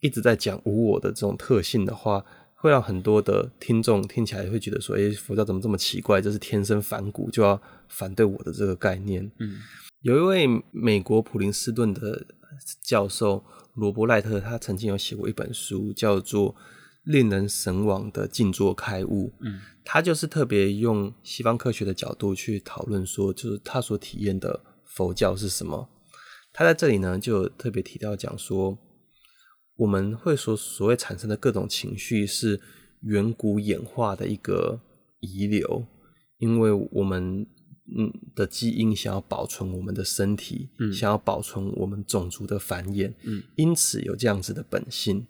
[0.00, 2.24] 一直在讲无我的这种特性的话。
[2.56, 6.18] 会让很多的听众听起来会觉得说：“诶，佛教怎么这么奇怪？
[6.18, 7.60] 这是天生反骨，就要
[7.90, 9.58] 反对我的这个概念。”嗯，
[10.00, 12.26] 有一位美国普林斯顿的
[12.82, 16.54] 教授罗伯赖特，他曾经有写过一本书，叫做
[17.04, 19.28] 《令人神往的静坐开悟》。
[19.40, 25.88] 嗯，他就是特别用西方科学的角度去讨论说，就是他所体验的佛教是什么。
[26.52, 28.78] 他在这里呢，就特别提到讲说。
[29.76, 32.60] 我们会所，所谓产生的各种情绪是
[33.00, 34.80] 远古演化的一个
[35.18, 35.84] 遗留，
[36.38, 37.44] 因为我们
[37.96, 45.26] 嗯的基因想要保存我们的身体，嗯，想要保存我们种族的繁衍，嗯，因此有这样子的本性。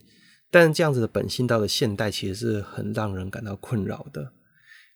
[0.51, 4.33] 但这样子的本性到了现代，其实是很让人感到困扰的，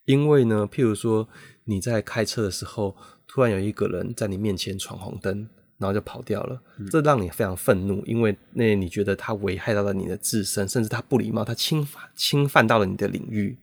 [0.05, 1.29] 因为呢，譬如说
[1.64, 5.49] 你在开车的时候，突然有一个人在你面前闯红灯。
[5.81, 13.57] 然后就跑掉了，这让你非常愤怒，因为那你觉得他危害到了你的自身，甚至他不礼貌，他侵犯侵犯到了你的领域，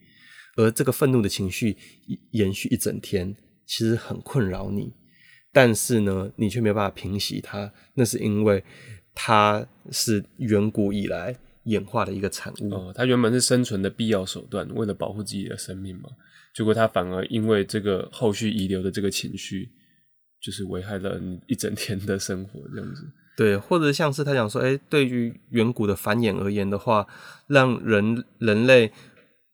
[0.56, 1.76] 而这个愤怒的情绪
[2.32, 4.94] 延续一整天，其实很困扰你。
[5.52, 8.64] 但是呢，你却没有办法平息它，那是因为
[9.14, 12.74] 它是远古以来演化的一个产物。
[12.74, 16.10] 哦，它原本是生存的必要手段，为了保护自己的生命嘛。
[16.54, 19.70] 结果它反而因为这个后续遗留的这个情绪。
[20.42, 23.02] 就是危害了你一整天的生活，这样子。
[23.36, 27.08] 对，或者像是他讲说，哎、欸，对于远古的繁衍而言的话，
[27.48, 28.92] 让人人类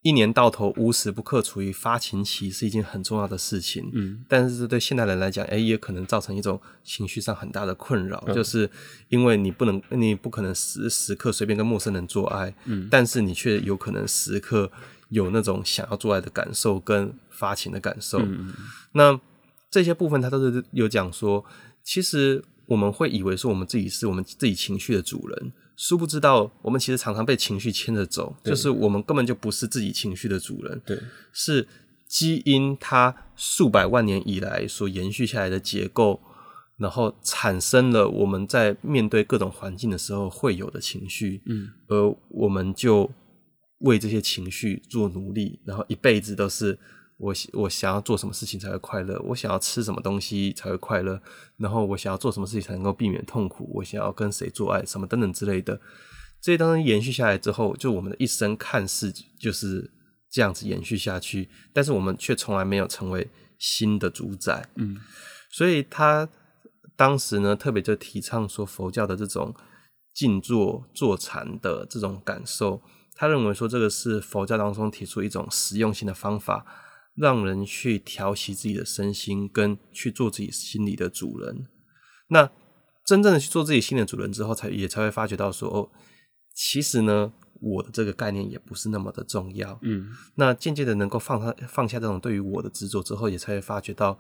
[0.01, 3.89] 一年到头无时不刻处于发情期是一件很重要的事情。
[3.93, 8.69] 嗯，但是对现代人来讲，哎、欸，也可能造成一种情绪上很大的困扰，嗯，就是
[9.09, 14.71] 因为你不能，你不可能时时刻随便跟陌生人做爱，嗯，但是你却有可能时刻
[15.09, 18.19] 有那种想要做爱的感受跟发情的感受。
[18.19, 18.53] 嗯，
[18.93, 19.19] 那。
[19.73, 21.45] 这些部分他都是有讲说，
[21.81, 30.99] 其实我们会以为说我们自己是我们自己情绪的主人，殊不知道我们其实常常被情绪牵着走，就是我们根本就不是自己情绪的主人，对，
[31.33, 31.67] 是
[32.07, 36.21] 基因它数百万年以来所延续下来的结构，
[36.77, 43.09] 然后产生了我们在面对各种环境的时候会有的情绪，嗯，而我们就
[43.79, 46.77] 为这些情绪做奴隶，然后一辈子都是。
[47.21, 49.21] 我我想要做什么事情才会快乐？
[49.27, 51.21] 我想要吃什么东西才会快乐？
[51.57, 53.69] 然后我想要做什么事情才能够避免痛苦？
[53.75, 54.83] 我想要跟谁做爱？
[54.83, 55.79] 什么等等之类的，
[56.41, 59.91] 这些东西延续下来之后，就我们的一生看似就是
[60.31, 63.29] 这样子延续下去，但是我们却从来没有成为
[63.59, 64.67] 新的主宰。
[64.75, 64.97] 嗯，
[65.51, 66.27] 所以他
[66.95, 69.53] 当时呢，特别就提倡说佛教的这种
[70.15, 72.81] 静坐坐禅的这种感受。
[73.13, 76.65] 他认为说这个是佛教当中提出一种实用性的方法，
[77.15, 81.67] 让人去调息自己的身心，跟去做自己心里的主人。
[82.29, 82.51] 那
[83.05, 85.91] 真正的去做自己心里的主人之后，才也才会发觉到说，哦，
[86.53, 89.77] 其实呢，我的这个概念也不是那么的重要。
[89.81, 94.17] 嗯，那渐渐的能够放下放下这种对于我的执着之后，也才会发觉到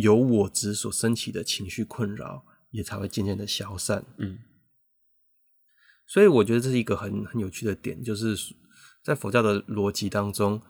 [0.00, 4.04] 由我执所升起的情绪困扰，也才会渐渐的消散。
[4.18, 4.38] 嗯。
[6.06, 8.36] 所以我觉得这是一个很很有趣的点，就是
[9.04, 10.60] 在佛教的逻辑当中，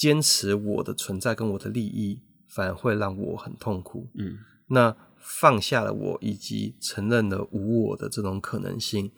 [0.00, 4.08] 坚持我的存在跟我的利益，反而会让我很痛苦。
[4.14, 9.12] 嗯，那放下了我以及承认了无我的这种可能性，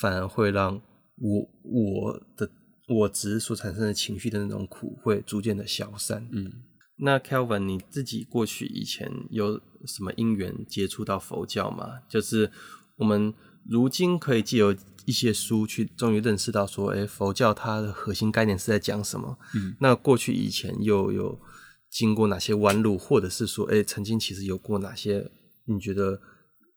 [0.00, 0.80] 反而会让
[1.16, 2.48] 我我的
[2.86, 6.28] 我执所产生的情绪的那种苦会逐渐的消散。
[6.30, 6.62] 嗯，
[6.98, 12.02] 那 Kelvin 你自己过去以前有什么因缘接触到佛教吗？
[12.08, 12.52] 就是
[12.98, 13.34] 我们。
[13.70, 14.74] 如今可以借由
[15.08, 19.38] 一些书去终于认识到说，哎，佛教它的核心概念是在讲什么？
[19.54, 21.40] 嗯，那过去以前又有
[21.88, 25.30] 经过哪些弯路，或者是说，哎，曾经其实有过哪些
[25.64, 26.20] 你觉得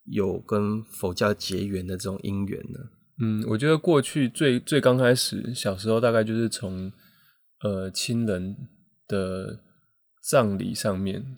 [0.05, 2.79] 有跟佛教结缘的这种因缘呢？
[3.21, 6.89] 嗯，我觉得过去最最刚开始小时候，大概就是从
[7.63, 8.55] 呃亲人
[9.07, 9.59] 的
[10.23, 11.37] 葬礼上面。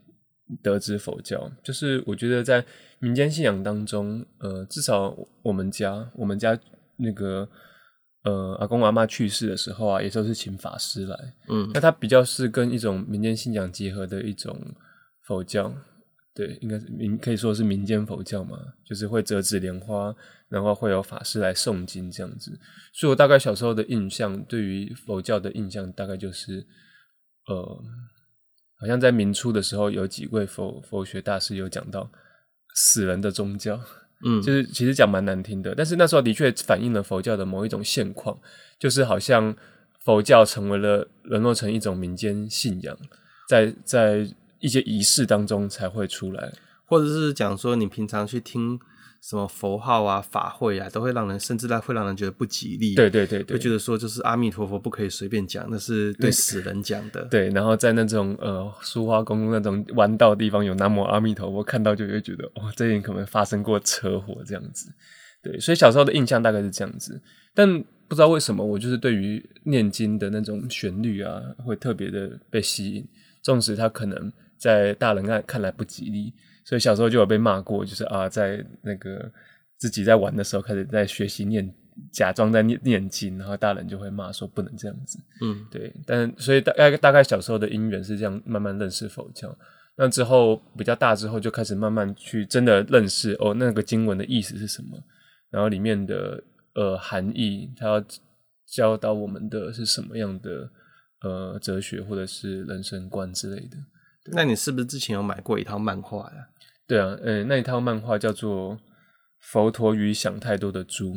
[0.62, 2.64] 得知佛教，就是我觉得在
[3.00, 6.56] 民间信仰当中，呃，至少我们家，我们家
[6.98, 7.48] 那个
[8.24, 14.60] 呃阿公阿妈去世的时候啊，也都是请法师来，嗯，那他比较是跟一种民间信仰结合的一种
[15.26, 15.74] 佛教，
[16.34, 20.16] 对，应该是民可以说是民间佛教嘛，就是会折纸莲花，
[20.50, 22.52] 然后会有法师来诵经这样子，
[22.94, 26.66] 所以我大概小时候的印象，对于佛教的印象大概就是，
[27.48, 27.84] 呃。
[28.80, 32.12] 好像在明初的时候，有几位佛佛学大师有讲到
[32.76, 33.80] 死人的宗教，
[34.24, 38.38] 嗯，就是其实讲蛮难听的，但是那时候的确反映了佛教的某一种现况，
[38.80, 39.56] 就是好像
[40.00, 42.98] 佛教成为了沦落成一种民间信仰，
[43.50, 44.28] 在在
[44.60, 46.52] 一些仪式当中才会出来，
[46.86, 48.80] 或者是讲说你平常去听。
[49.24, 52.94] 什么佛号啊、法会啊，都会让人甚至会让人觉得不吉利。
[52.94, 57.24] 对对对，对，会觉得说就是阿弥陀佛不可以随便讲，那是对死人讲的。
[57.32, 64.92] 对，然后在那种呃苏花公路那种弯道的地方有南无阿弥陀佛，看到就会觉得哦，这里可能发生过车祸这样子。
[65.42, 67.22] 对，所以小时候的印象大概是这样子，
[67.56, 73.08] 但不知道为什么我就是对于念经的那种旋律啊，会特别的被吸引，
[73.42, 76.34] 纵使它可能在大人看看来不吉利。
[76.64, 79.32] 所以小时候就有被骂过，就是啊，在那个
[79.78, 81.74] 自己在玩的时候开始在学习念，
[82.12, 85.20] 假装在念念经，然后大人就会骂说不能这样子。
[85.42, 85.94] 嗯，对。
[86.06, 89.56] 但所以大概大概小时候的因缘是这样，慢慢认识佛教。
[89.96, 94.98] 那之后比较大之后，就开始慢慢去真的认识哦，那个经文的意思是什么，
[95.52, 98.04] 然后里面的呃含义，它要
[98.66, 100.68] 教导我们的是什么样的
[101.22, 103.78] 呃哲学或者是人生观之类的。
[104.32, 106.48] 那你是不是之前有买过一套漫画呀？
[106.88, 108.76] 对啊，嗯，那一套漫画叫做
[109.40, 111.16] 《佛陀与想太多的猪》，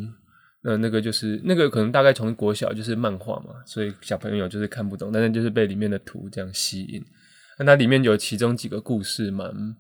[0.63, 7.05] 那那个就是那个可能大概从国小就是漫画嘛，所以小朋友就是看不懂，但是就是被里面的图这样吸引。
[7.59, 9.77] 那它里面有其中几个故事蛮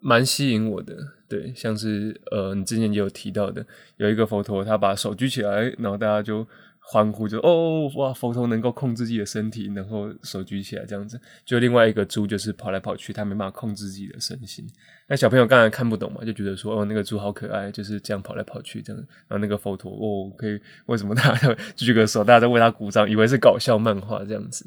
[0.00, 0.96] 蛮吸引我的，
[1.28, 6.46] 对，像是呃，你之前也有提到的，有一个佛陀他把手举起来，然后大家就。
[6.86, 11.18] 欢呼就哦哇，佛陀能够控制自己的身体，然后手举起来这样子。
[11.42, 14.66] 就另外一个猪就是跑来跑去，他没办法控制自己的身心。
[15.08, 19.02] 那小朋友刚才看不懂嘛，就觉得说哦，那个猪好可爱，就是这样跑来跑去这样。
[19.26, 24.66] 然后那个佛陀哦，可以为什么大家举个手，大家在为他鼓掌，以为是搞笑漫画这样子。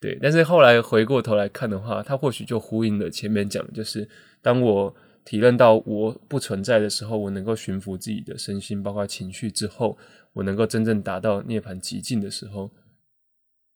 [0.00, 4.08] 对，但是后来回过头来看的话，他或许就呼应了前面讲的，就是
[4.40, 9.98] 当我体认到我不存在的时候，我能够驯服自己的身心，包括情绪之后。
[10.32, 12.70] 我能够真正达到涅槃极境的时候，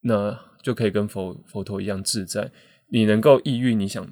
[0.02, 2.50] 那就可以跟佛佛陀一样自在。
[2.88, 4.06] 你能够抑郁，你想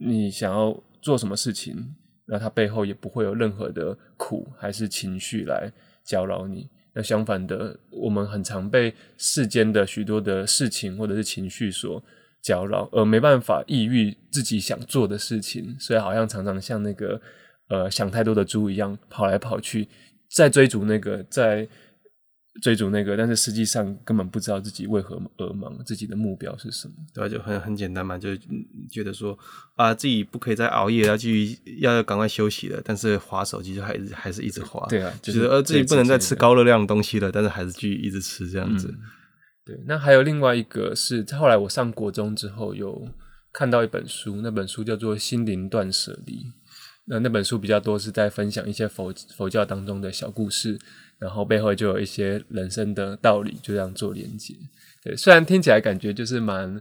[0.00, 1.94] 你想要做什么事情，
[2.26, 5.72] 那它背后也不会有任何的苦还是情绪来
[6.04, 6.68] 搅扰你。
[6.94, 12.02] 那相反的，我们很常被世间的许多的事情或者是情绪所
[12.42, 17.20] 搅扰，而没办法抑郁自己想做的事情，所以好像常常像那个
[17.68, 19.88] 呃想太多的猪一样跑来跑去。
[20.34, 21.68] 在追逐那个，在
[22.60, 26.94] 追逐那个，但是实际上根本不知道自己为何而忙，自己的目标是什么？
[27.14, 28.30] 对啊，就很很简单嘛，就
[28.90, 29.38] 觉得说
[29.74, 32.80] 啊，自己不可以再熬夜，要继续要赶快休息了。
[32.84, 38.88] 但是划手机就还是还是一直划，对啊，就是呃自己不能再吃高热量的东西了，但是还是继续一直吃这样子。
[38.88, 38.98] 嗯。
[39.64, 43.08] 对，那还有另外一个是后来我上国中之后有
[43.52, 46.32] 看到一本书，那本书叫做《心灵断舍离》。
[47.04, 50.78] 那那本书比较多是在分享一些佛佛教当中的小故事，
[51.18, 54.54] 然后背后就有一些人生的道理，就这样做连接。
[55.02, 56.80] 对，虽然听起来感觉就是蛮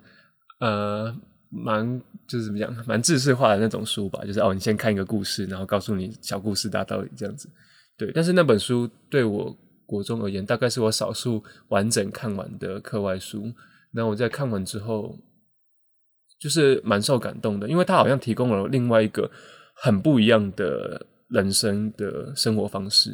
[0.59, 1.15] 呃
[1.49, 7.49] 蛮就是怎么讲，蛮制式化的那种书吧，就是哦，你先看一个故事，然后告诉你小故事大道理这样子。
[7.97, 9.55] 对，但是那本书对我
[9.88, 13.51] 国中而言，大概是我少数完整看完的课外书。
[13.91, 15.17] 那我在看完之后，
[16.39, 19.30] 就是蛮受感动的，因为它好像提供了另外一个
[19.84, 23.11] 很不一样的人生的生活方式、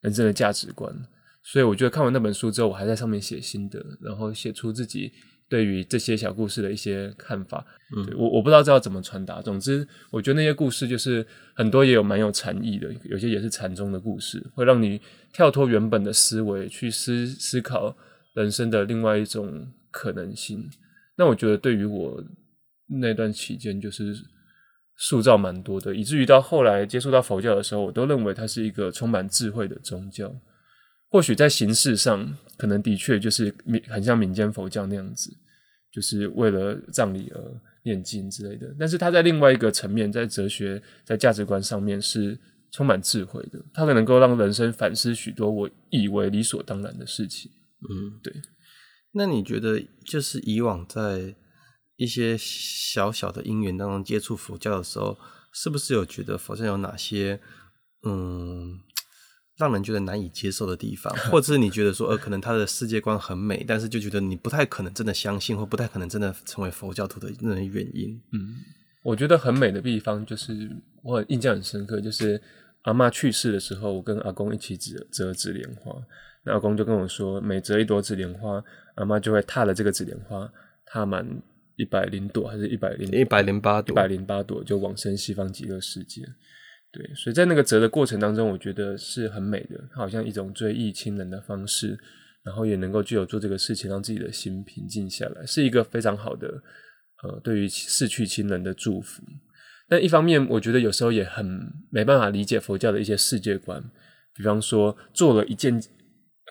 [0.00, 0.94] 人生的价值观。
[1.42, 5.12] 所以我觉得看完那本书之后，我还在上面写心得，然后写出自己
[5.48, 7.64] 对于这些小故事的一些看法。
[7.96, 9.40] 嗯，我我不知道这要怎么传达。
[9.40, 15.00] 总之，我觉得那些故事就是很多也有蛮有禅意的，有些也是禅宗的故事，会让你
[15.32, 17.96] 跳脱原本的思维，去思思考
[18.34, 20.68] 人生的另外一种可能性。
[21.16, 22.22] 那我觉得对于我
[23.00, 24.14] 那段期间，就是
[24.98, 30.30] 塑造蛮多的，以至于到后来接触到佛教的时候，我都认为它是一个充满智慧的宗教。
[31.08, 35.30] 或许在形式上，可能的确就是民很像民间佛教那样子，
[35.90, 37.40] 就是为了葬礼而
[37.84, 38.74] 念经之类的。
[38.78, 42.38] 但是它在另外一个层面，在哲学、在价值观上面是
[42.72, 43.58] 充满智慧的。
[43.72, 47.50] 它能够让人生反思许多我以为理所当然的事情。
[47.88, 48.32] 嗯，对。
[49.12, 51.34] 那你觉得，就是以往在
[51.98, 55.18] 一些小小的因缘当中接触佛教的时候，
[55.52, 57.38] 是不是有觉得佛教有哪些
[58.04, 58.80] 嗯？
[59.58, 68.14] 让人觉得难以接受的地方， 或者是你觉得说，呃，可能他的世界观很美，但是就觉得你不太可能真的相信，或不太可能真的成为佛教徒的那种原因。
[68.32, 68.54] 嗯，
[69.02, 70.70] 我觉得很美的地方就是
[71.02, 72.40] 我很印象很深刻，就是
[72.82, 75.92] 阿嬷去世的时候，我跟阿公一起折折纸莲花，
[76.44, 78.62] 那阿公就跟我说，每折一朵纸莲花，
[78.94, 80.48] 阿嬷就会踏了这个纸莲花，
[80.86, 81.26] 踏满
[81.78, 86.22] 一百零朵，还是一百零一百零八朵，一百零八朵就往生西方极乐世界。
[86.90, 91.96] 对，所以在那个折的过程当中，我觉得是很美的，好像一种追忆亲人的方式，
[92.42, 96.48] 然后也能够具有做这个事情，让自己的心平静下来，是一个非常好的，
[97.22, 99.22] 呃，对于逝去亲人的祝福。
[99.88, 101.46] 但一方面，我觉得有时候也很
[101.90, 103.82] 没办法理解佛教的一些世界观，
[104.34, 105.80] 比方说做了一件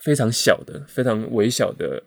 [0.04, 2.02] 非常小的、非常微小的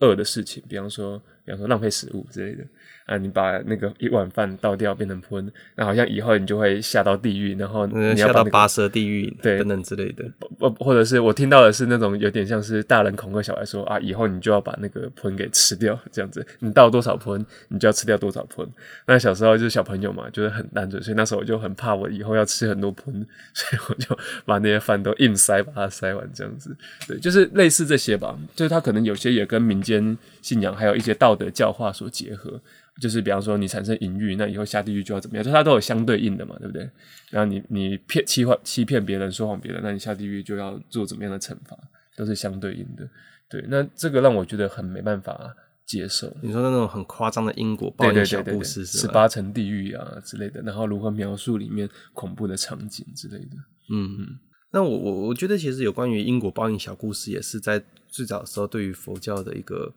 [0.00, 2.64] 恶的事情，比方说，比方说浪费食物之类的。
[3.10, 3.18] 啊！
[3.18, 10.24] 你把那个一碗饭倒掉变成喷，那好像以后你就会下到地狱，然后你要、那个、下到拔舌地狱，对，等等之类的。
[10.60, 18.64] 或或者是我听到的是那种有点像是大人恐吓小孩说啊，以后你就要把那个喷给吃掉，这样子，你倒多少喷，你就要吃掉多少喷。
[19.06, 23.12] 那小时候就是小朋友嘛，就是很单纯，所以那时候我就很怕我以后要吃很多喷，
[23.52, 26.76] 所以我就把那些饭都硬塞，把它塞完这样子。
[27.08, 32.60] 对，就是类似这些吧，就是他可能有些也跟民间信仰还有一些道德教化所结合。
[33.00, 35.42] 就是比方说你产生淫欲，那以后下地狱就要怎么样？
[35.42, 36.82] 就它都有相对应的嘛，对不对？
[37.30, 41.74] 然后你你骗欺骗欺骗别人说谎别人，那你下地狱就要做怎么样的惩罚？
[42.14, 43.08] 都是相对应的。
[43.48, 46.30] 对，那这个让我觉得很没办法接受。
[46.42, 53.56] 你说那种很夸张的因果报应小故事，十八层地狱啊之类的，然后如何描述里面恐怖的场景之类的。
[53.90, 54.38] 嗯嗯。
[54.72, 59.90] 那我我我觉得其实有关于因果报应小故事，也是在最早的时候对于佛教的一个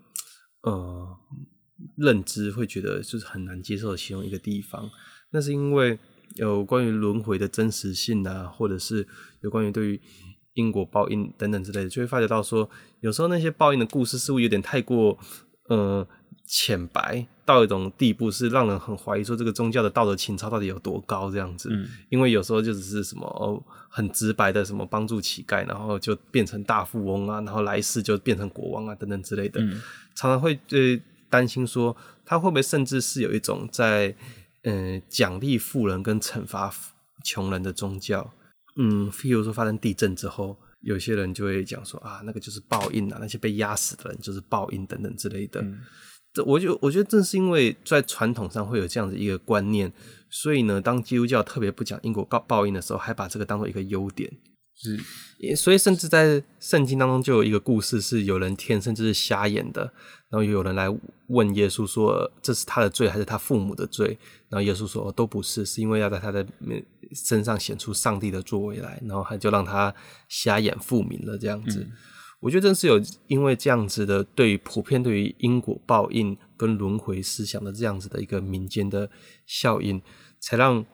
[0.64, 1.18] 呃。
[1.98, 4.90] 认知会觉得就是很难接受的其中一个地方，
[5.32, 6.00] 那是因为
[6.36, 9.06] 有关于轮回的真实性啊，或者是
[9.42, 10.02] 有关于对于
[10.54, 12.70] 因果报应等等之类的，就会发觉到说，
[13.02, 15.20] 有时候那些报应的故事似乎有点太过
[15.68, 16.08] 呃
[16.46, 21.70] 浅白，到一种地步是让人很怀疑说这个宗教的道德情操到底有多高这样子。
[21.72, 29.82] 嗯，因为有时候就只是什么哦很直白的什么帮助乞丐，然后就变成大富翁啊，然后来世就变成国王啊等等之类的，嗯，
[30.16, 31.02] 常常会对。
[31.30, 34.16] 担心说他会不会甚至是有一种在
[34.66, 36.72] 嗯奖励富人跟惩罚
[37.26, 38.32] 穷人的宗教，
[38.76, 45.60] 嗯，譬如说发生地震之后，有些人就会讲说啊，那个就是报应啊，那些被压死的人就是报应等等之类的。
[45.64, 45.80] 嗯、
[46.46, 49.92] 我就我觉得正是因为在传统上会有这样子一个观念，
[50.30, 54.32] 所以呢，当基督教特别不讲因果报报应的时候，还把这个当做一个优点。
[54.76, 59.82] 是，所以甚至在圣经当中就有一个故事，是有人天生就是瞎眼的，
[60.30, 60.88] 然后有人来
[61.28, 64.18] 问耶稣说，这是他的罪还是他父母的罪？
[64.50, 66.44] 然后耶稣说都不是，是因为要在他的
[67.14, 69.94] 身上显出上帝的作为来，然后他就让他
[70.28, 71.82] 瞎眼复明了这样子。
[71.82, 71.92] 嗯、
[72.44, 79.10] 我觉得正是有因为这样子的对于普遍对于因果报应跟轮回思想的这样子的一个民间的
[79.48, 80.02] 效应，
[80.40, 80.86] 才让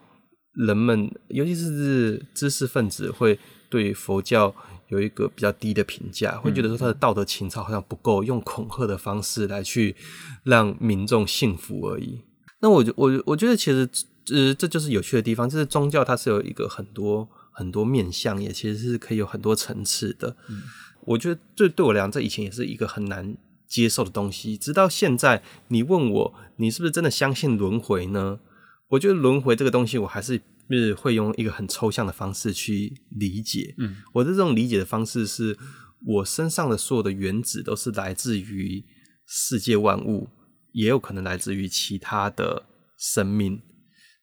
[0.54, 3.38] 人们尤其是知识分子会。
[3.70, 4.52] 对佛教
[4.88, 9.94] 有一个比较低的评价，会觉得说他的道德情操好像不够，用恐吓的方式来去
[10.42, 12.20] 让民众信服而已。
[12.60, 13.88] 那我我我觉得其实
[14.34, 20.36] 呃这就是有趣的地方，就是宗教它是有一个很多很多面向，也其实是可以有很多层次的。
[20.48, 20.62] 嗯，
[21.04, 23.36] 我觉得这对我来讲，这以前也是一个很难
[23.66, 24.56] 接受的东西。
[24.56, 28.40] 直到现在，你问我，你是不是真的相信轮回呢？
[28.88, 33.74] 我觉得轮回这个东西，我还是是会用一个很抽象的方式去理解。
[33.78, 35.56] 嗯，我的这种理解的方式是，
[36.04, 38.84] 我身上的所有的原子都是来自于
[39.26, 40.28] 世界万物，
[40.72, 42.64] 也有可能来自于其他的
[42.98, 43.62] 生命。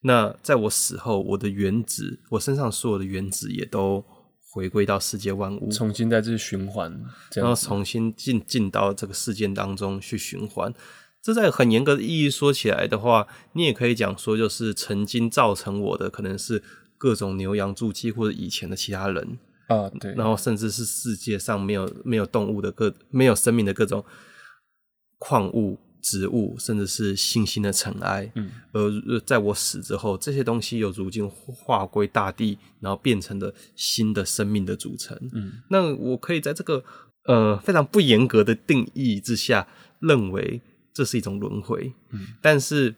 [0.02, 4.06] 那在我死后，我的原子，我身上所有的原子也都
[4.58, 6.91] 回归到世界万物，重新再次循环，
[7.36, 10.74] 然后重新进进到这个事件当中去循环。
[11.22, 16.64] 这在很严格的意义说起来的话，你也可以讲说，就是曾经造成我的可能是
[16.97, 19.38] 各种牛羊猪鸡或者以前的其他人
[19.68, 24.03] 啊，对，然后甚至是世界上没有没有动物的各没有生命的各种
[25.20, 25.78] 矿物。
[26.10, 36.82] 植物，甚至是星星的尘埃，嗯，而在我死之后，这些东西又如今化归大地，然后变成了新的生命的组成，嗯，那我可以在这个
[37.26, 39.68] 呃非常不严格的定义之下，
[39.99, 40.62] 认为
[40.93, 42.95] 这是一种轮回，嗯，但是，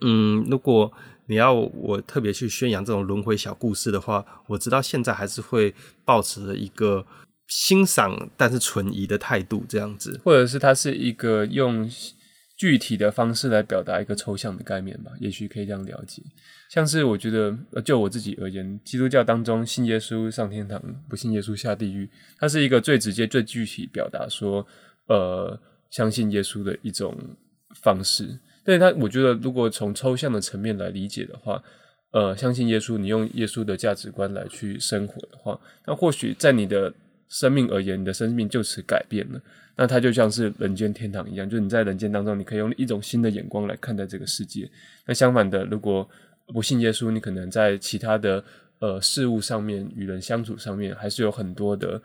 [0.00, 0.90] 嗯，如果
[1.26, 7.04] 你要我特别去宣扬这种轮回小故事的话，我直到现在还是会保持着一个。
[7.48, 11.88] 欣赏但是存疑的态度，这样子，或者是它是一个用
[12.56, 16.22] 具体的方式来表达一个抽象的概念吧，也许可以这样了解。
[16.70, 24.66] 像是我觉得，就我自己而言，基督教当中信耶稣上天堂，不信耶稣下地狱，它是一个最直接、最具体表达说，
[25.06, 25.56] 呃，
[25.90, 27.16] 相信耶稣的一种
[27.82, 28.38] 方式。
[28.64, 31.62] 但是它，我觉得如果从抽象的层面来理解的话，
[32.10, 36.92] 呃，相信耶稣，你用耶稣的价值观来去生活的话，那或许在你的
[37.28, 39.40] 生命而言，你的生命就此改变了。
[39.76, 44.66] 那它就像是人间天堂一样，就是你在人间当中，你可以用一种新的眼光来看待这个世界。
[45.06, 46.08] 那相反的，如果
[46.46, 48.42] 不信耶稣，你可能在其他的
[48.78, 52.00] 呃事物上面，与人相处上面，还是有很多的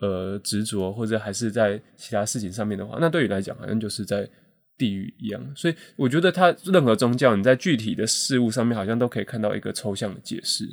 [0.00, 4.28] 呃执着，或者还是在其他事情上面的话，那对于来讲，好像就是在
[4.76, 5.40] 地狱一样。
[5.54, 10.64] 所以，我觉得它任何宗教，你在具体的事物上面，好像都可以看到一个抽象的解释。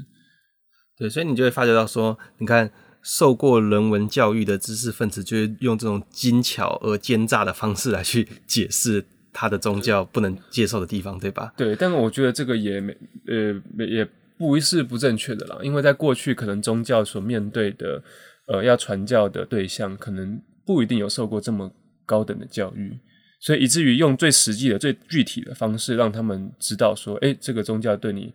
[0.97, 2.71] 对，所以你就会发觉到说，你看。
[3.01, 11.53] 受过人文教育的知识分子，就会用这种精巧而奸诈的方式来去解释他的宗教不能接受的地方，对吧？
[11.55, 12.95] 对，但是我觉得这个也没
[13.27, 18.03] 呃也不是不正确的啦，因为在过去可能宗教所面对的
[18.47, 21.71] 呃要传教的对象，可能不一定有受过这么
[22.05, 22.97] 高等的教育，
[23.39, 28.33] 所以以至于用最实际的、最具体的方式，让他们知道说，哎，这个宗教对你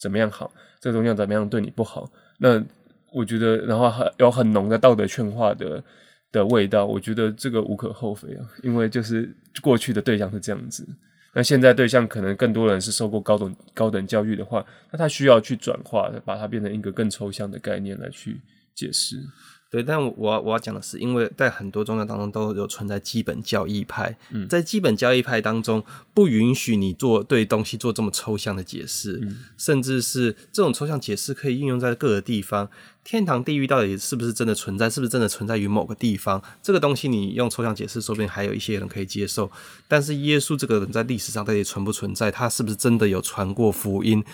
[0.00, 0.50] 怎么样好，
[0.80, 2.64] 这个宗教怎么样对你不好，那。
[3.16, 5.82] 我觉得，然后还有很浓的道德劝化的
[6.30, 10.86] 的味道，我觉得这个无可厚非啊，因为就是过去的对象是这样子，
[11.32, 18.38] 那现在对象可能更多人是受过高等高等教育的话，那他需要去转化，把它变成一个更抽象的概念来去
[18.74, 19.16] 解释。
[19.68, 32.70] 对，但我要我要讲的是，因为在很多宗教当中都有存在基本教义派，嗯、在基本教义派当中不允许你做对东西做这么抽象的解释，嗯、甚至是这种抽象解释可以应用在各个地方。
[33.02, 34.88] 天堂、地狱到底是不是真的存在？
[34.88, 36.42] 是不是真的存在于某个地方？
[36.62, 39.50] 这个东西你用抽象解释，说不定还有一些人可以接受。
[39.86, 42.30] 但是耶稣这个人在历史上到底存不存在？
[42.30, 44.24] 他是不是真的有传过福音？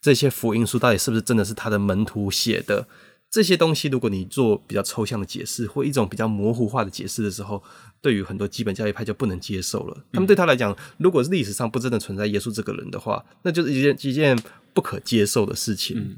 [0.00, 2.86] 这些福音书到底是不是真的是他的门徒写的？
[3.30, 7.62] 这些东西，如果你做比较抽象的解释，或一种比较模糊化的解释的时候，
[8.00, 10.04] 对于很多基本教育派就不能接受了。
[10.12, 14.38] 他们对他来讲，如果是历史上不真的存在耶稣这个人的话，那就是一件一件
[14.72, 15.98] 不可接受的事情。
[15.98, 16.16] 嗯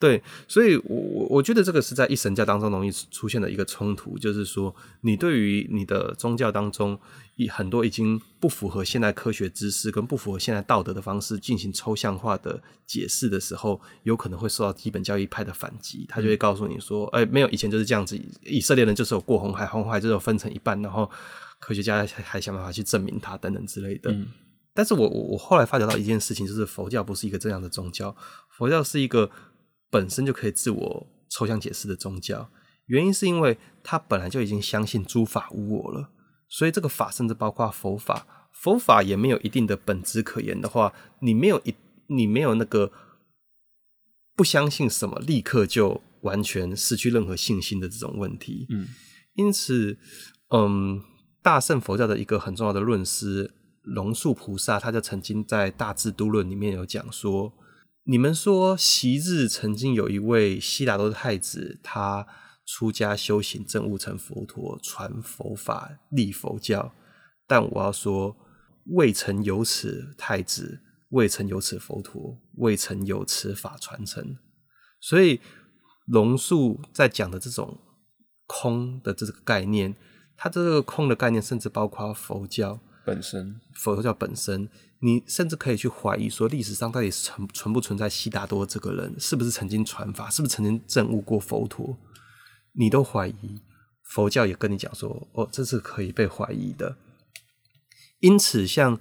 [0.00, 6.98] 对，所以我，我我觉得这个是在一神教当中容易出现的一个冲突，就是说，你对于你的宗教当中，
[7.29, 16.04] 以很多已经不符合现代科学知识跟不符合现代道德的方式进行抽象化的解释的时候，有可能会受到基本教义派的反击。
[16.08, 21.10] 他就会告诉你说，哎，没有，以前就是这样子，以色列人就是有过红海，红海就是有分成一半，然后
[21.58, 24.10] 科学家还还想办法去证明它等等之类的。
[24.12, 24.26] 嗯、
[24.74, 28.14] 但是我我我后来发觉到一件事情，就是佛教不是一个这样的宗教，
[28.50, 29.30] 佛教是一个。
[29.92, 32.48] 本身就可以自我抽象解释的宗教，
[32.86, 36.10] 原因是因为他本来就已经相信诸法无我了，
[36.50, 41.74] 所以这个法甚至包括佛法，佛法也没有一定的本质可言的话，你没有一
[42.08, 42.92] 你没有那个
[44.36, 48.66] 不相信什么，立刻就完全失去任何信心的这种问题。
[48.68, 48.88] 嗯，
[49.34, 49.96] 因此，
[50.48, 51.00] 嗯，
[51.40, 57.54] 大乘佛教的一个很重要的论师龙树菩萨，他就曾经在《大智度论》里面有讲说。
[58.04, 62.26] 你们说，昔日曾经有一位悉达多太子，他
[62.72, 66.94] 出家修行，证悟成佛陀，传佛法，立佛教。
[67.44, 68.36] 但我要说，
[68.84, 74.38] 未曾有此太子，未曾有此佛陀，未曾有此法传承。
[75.00, 75.40] 所以
[76.06, 77.76] 龙树在讲的这种
[78.46, 79.96] 空的这个概念，
[80.36, 84.68] 它这个空的概念甚至包括佛教本身，佛教本身，
[85.00, 91.98] 你甚至可以去怀疑说，历史上到底存存不存在悉达多这个人，是不是曾经传法，是不是曾经证悟过佛陀，
[92.72, 93.60] 你都怀疑。
[94.02, 96.96] 佛教也跟你讲说，哦，这是可以被怀疑的。
[98.18, 98.98] 因此，像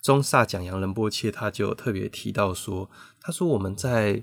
[0.00, 2.88] 宗萨讲扬仁波切，他就特别提到说，
[3.20, 4.22] 他说我们在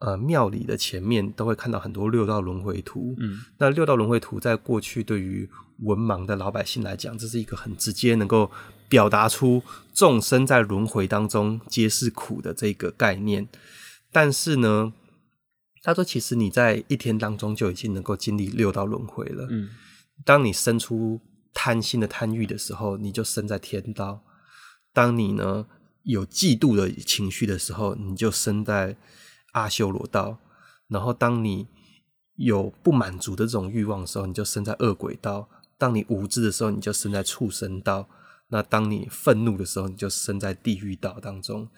[0.00, 3.14] 呃庙里的前面都会看到很多六道轮回图。
[3.18, 5.48] 嗯，那六道轮回图在过去对于
[5.82, 8.50] 文盲的老百姓来讲，这是一个很直接能够
[8.88, 9.62] 表达出
[9.92, 13.48] 众生在轮回当中皆是苦的这个概念。
[14.10, 14.92] 但是呢，
[15.84, 19.46] 他说：“其实你在一天当中就已经能够经历六道轮回了。
[19.50, 19.68] 嗯，
[20.24, 21.20] 当你生出
[21.52, 24.24] 贪心的贪欲的时候，你就生在天道；
[24.94, 25.66] 当你呢
[26.04, 28.96] 有嫉妒的情绪的时候，你就生在
[29.52, 30.38] 阿修罗道；
[30.88, 31.68] 然后当你
[32.36, 38.08] 有不满足的这种欲望的时候，你就生在恶鬼道；当你无知的时候，你就生在畜生道；
[38.48, 41.68] 那当你愤怒的时候，你就生在地狱道当中。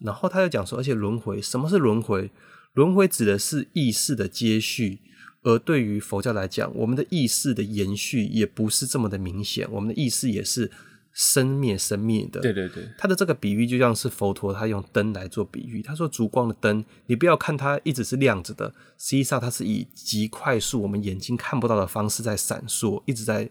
[0.00, 2.28] 然后他就讲说，而且轮回，什么是轮回？”
[2.76, 5.00] 轮回指的是意识的接续，
[5.42, 9.66] 而对于佛教来讲，我们的意识的延续也不是这么的明显。
[9.72, 10.70] 我们的意识也是
[11.10, 12.38] 生灭生灭的。
[12.42, 15.80] 对对对，他的这个比喻就像是佛陀他用灯来做比喻。
[15.80, 18.68] 他说烛光的灯，你不要看它一直是亮着的，
[18.98, 23.50] 实际上它是以极快速我们眼睛看不到的方式在闪烁，一直在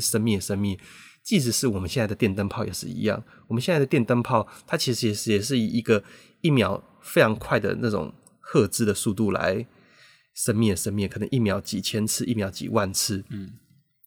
[0.00, 0.76] 生灭生灭。
[1.22, 6.02] 即使是我们现在的电灯泡也是一样，我们现在的电灯泡它其实也是也是以一个
[6.40, 8.12] 一秒非常快的那种。
[8.48, 9.66] 赫兹的速度来
[10.34, 13.54] 生灭生灭，可能一秒几千次，一秒几万次，嗯，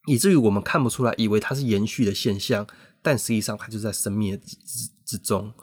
[0.07, 2.65] 以至于我们看不出来，以为它是延续的现象，
[3.01, 5.53] 但实际上它就在生灭之之中。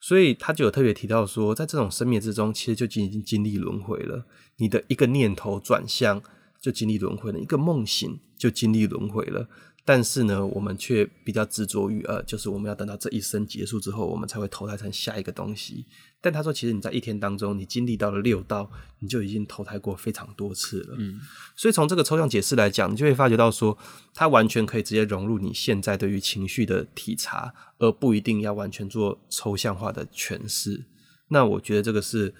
[0.00, 4.24] 所以他就有特别提到说，在这种生灭之中，其实就已经经历轮回了。
[4.56, 6.22] 你的一个念头转向，
[6.60, 9.48] 就经历轮回了；一个梦醒，就经历轮回了。
[9.88, 15.86] 但是呢，我们却比较执着于呃，就是我们要等到这一生结束之后，我们才会投胎成下一个东西。
[16.20, 18.68] 但他说，其实你在一天当中，你经历到了六道，
[18.98, 20.96] 你就已经投胎过非常多次了。
[20.98, 21.20] 嗯，
[21.54, 23.78] 所以从这个抽象解释来讲，你就会发觉到说，
[24.12, 30.84] 它完全可以直接融入你现在对于情绪的体察，而不一定要完全做抽象化的诠释。
[31.28, 32.34] 那我觉得这个是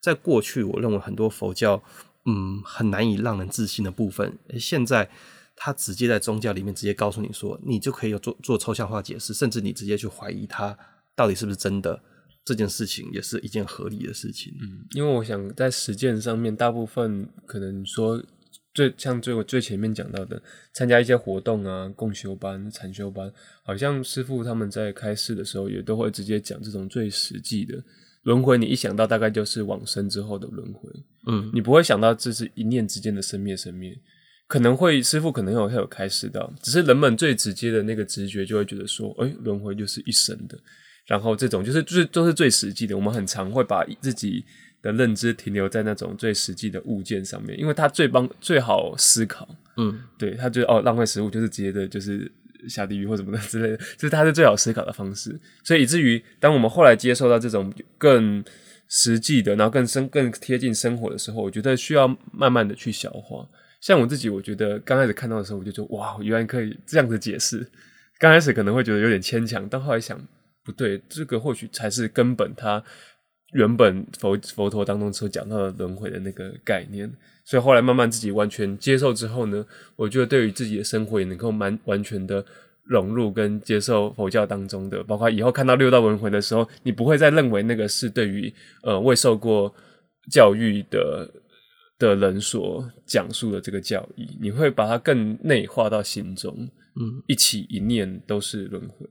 [0.00, 1.82] 在过去，我认为很多佛教
[2.24, 5.10] 嗯很难以让人自信的部分，现在。
[5.56, 10.78] 他直接在宗教里面直接告诉你说，你就可以有做做抽象化解释，甚至你直接去怀疑他
[11.14, 11.98] 到底是不是真的，
[12.44, 14.52] 这件事情也是一件合理的事情。
[14.60, 18.22] 嗯，因为我想在实践上面，大部分可能说
[18.74, 20.40] 最像最我最前面讲到的，
[20.74, 23.32] 参加一些活动啊、共修班、禅修班，
[23.64, 27.82] 好像师傅他们在开示的时候也都会直接讲这种最实际的
[28.24, 28.58] 轮回。
[28.58, 30.90] 你一想到大概就是往生之后的轮回，
[31.28, 33.98] 嗯，你不会想到这是一念之间的生灭生灭。
[34.46, 40.56] 可能会师傅可能有会有开示到，只是人们最直接的那个直觉就会觉得说，哎、欸，轮回就是一生的，
[41.06, 42.96] 然后这种就是最都是最实际的。
[42.96, 44.44] 我们很常会把自己
[44.82, 49.48] 的认知停留在那种最实际的物件上面，因为它最帮最好思考。
[49.78, 52.30] 嗯，对，他觉得哦，浪费食物就是直接的，就是
[52.68, 55.36] 下地狱或什么的之类的，就是它是最好思考的方式。
[55.64, 58.44] 所以以至于当我们后来接受到这种更
[58.88, 63.44] 实际的，然后更深更贴近生活的时候，我觉得需要慢慢的去消化。
[63.80, 67.64] 像我自己，我觉得刚开始看到的时候，我就觉得哇，原来可以这样子解释。
[68.18, 70.18] 刚开始可能会觉得有点牵强，但后来想
[70.64, 72.52] 不对，这个或许才是根本。
[72.56, 72.82] 他
[73.52, 77.08] 原本佛佛陀当中所讲到的轮回的那个概念，
[77.44, 79.64] 所以后来慢慢自己完全接受之后呢，
[79.94, 82.44] 我觉得对于自己的生活也能够蛮完全的
[82.82, 88.52] 融入跟接受佛教当中的，包括以后看到六道轮回的时候，你不会再认为那个是对于
[88.82, 89.72] 呃未受过
[90.32, 91.30] 教育的。
[91.98, 96.54] 的人所讲述的这个教义，你会把它更内化到心中，
[97.00, 99.08] 嗯，一起一念都是轮回。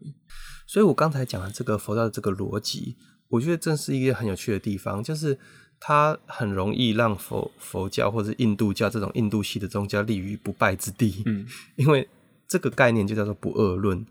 [0.67, 2.95] 所以我刚才讲的这个佛教的这个逻辑，
[3.29, 5.37] 我觉得正是一个很有趣的地方，就是
[5.79, 12.07] 它很容易让佛佛教或者印度教这种印度系的宗教立于不败之地，嗯，因为
[12.47, 14.05] 这个概念就叫做不二论。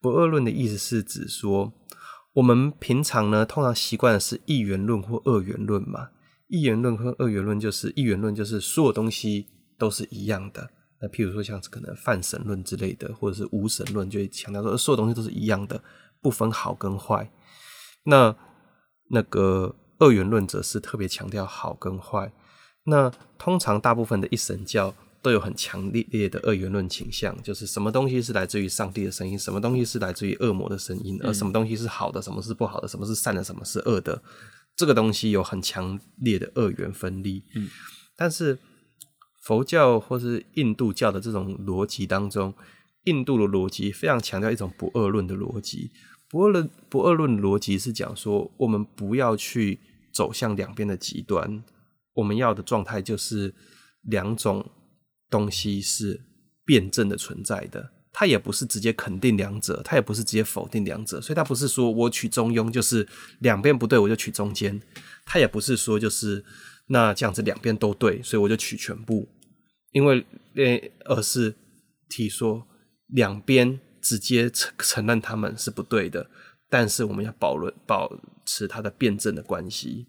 [0.00, 1.72] 不二论的意思是指说，
[2.34, 6.10] 我们平常呢通常习惯的是一元论或二元论嘛。
[6.48, 9.46] 一元论和二元论就是一元论，就是所有东西
[9.78, 10.68] 都是一样的。
[11.00, 15.80] 那譬如说像是可能泛神论之类的，或者是无神论，就会强调说所有东西都是一样的，
[16.20, 17.30] 不分好跟坏。
[18.04, 18.34] 那
[19.10, 22.32] 那个二元论则是特别强调好跟坏。
[22.84, 34.20] 那通常大部分的一神教都有很强烈的二元论倾向，就是什么东西是来自于上帝的声音，什么东西是来自于恶魔的声音，而什么东西是好的，什么是不好的，什么是善的，什么是恶的。
[34.78, 37.42] 这个东西有很强烈的二元分立。
[37.56, 37.68] 嗯，
[38.16, 38.58] 但是
[39.42, 42.54] 佛教或是印度教的这种逻辑当中，
[43.04, 45.90] 印度的逻辑非常强调一种不二论的逻辑。
[46.30, 49.80] 不二论不二论逻辑是讲说，我们不要去
[50.12, 51.64] 走向两边的极端，
[52.12, 53.52] 我们要的状态就是
[54.02, 54.64] 两种
[55.28, 56.20] 东西是
[56.64, 57.90] 辩证的存在的。
[58.12, 63.06] 它也不是直接肯定两者，它也不是直接否定两者，所以它不是说我取中庸，就是
[63.40, 64.80] 两边不对我就取中间。
[65.24, 66.44] 它也不是说就是
[66.86, 69.28] 那这样子两边都对，所以我就取全部。
[69.92, 71.54] 因为呃，而是
[72.08, 72.66] 提说
[73.08, 76.30] 两边直接承承认他们是不对的，
[76.68, 80.06] 但是我们要保论保持它的辩证的关系。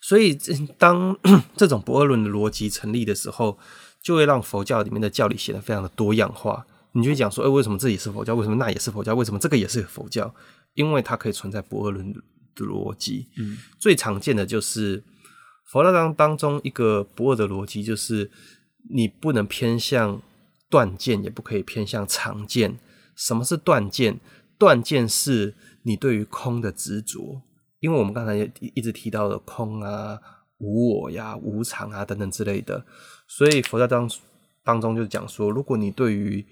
[0.00, 0.38] 所以
[0.78, 1.18] 当
[1.56, 3.58] 这种不二论的逻辑成立的时候，
[4.02, 6.66] 就会让佛教里面的教理显得非常的多样化。
[6.92, 8.34] 你就会讲说，哎、欸，为什么这也是佛教？
[8.34, 9.14] 为什么那也是佛教？
[9.14, 10.34] 为什么这个也是佛教？
[10.74, 12.20] 因为它可以存在不二论的
[12.56, 13.28] 逻辑。
[13.36, 15.04] 嗯，最常见的就是
[15.66, 18.30] 佛教当当中一个不二的逻辑，就是
[18.90, 20.20] 你不能偏向
[20.70, 22.78] 断见，也不可以偏向常见。
[23.14, 24.18] 什么是断见？
[24.56, 27.42] 断见是你对于空的执着。
[27.80, 30.18] 因为我们刚才也一直提到的空啊、
[30.58, 32.84] 无我呀、无常啊等等之类的，
[33.26, 34.10] 所以佛教当
[34.62, 36.44] 当中就讲说，如果你对于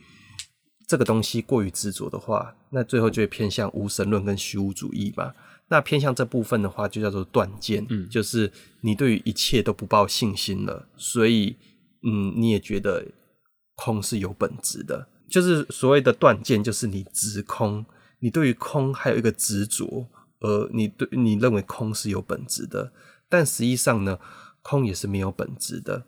[0.86, 5.34] 这个东西过于执着的话，那最后就会偏向无神论跟虚无主义嘛。
[5.68, 8.52] 那偏向这部分的话，就叫做断见，嗯，就是
[8.82, 11.56] 你对于一切都不抱信心了，所以，
[12.04, 13.04] 嗯，你也觉得
[13.74, 17.84] 空是有本质的，就是所谓的断见，就是你执空，
[18.20, 20.06] 你对于空还有一个执着，
[20.38, 22.92] 而你对你认为空是有本质的，
[23.28, 24.18] 但实际上呢，
[24.62, 26.06] 空也是没有本质的，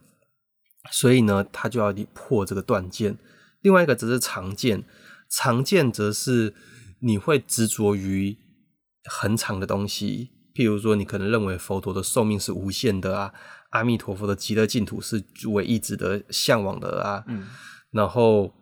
[0.90, 3.18] 所以呢，它就要你破这个断见。
[3.60, 4.84] 另外一个则是常见，
[5.28, 6.54] 常见则是
[7.00, 8.38] 你会执着于
[9.04, 13.34] 很长的东西，譬如说，你可能认为佛陀的寿命是无限的啊，
[13.70, 17.48] 阿弥陀佛的极乐净土是唯一值得向往的啊，嗯，
[17.90, 18.54] 然后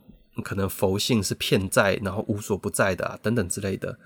[0.42, 3.98] 可能佛性是骗在，然后无所不在的啊，等等之类的，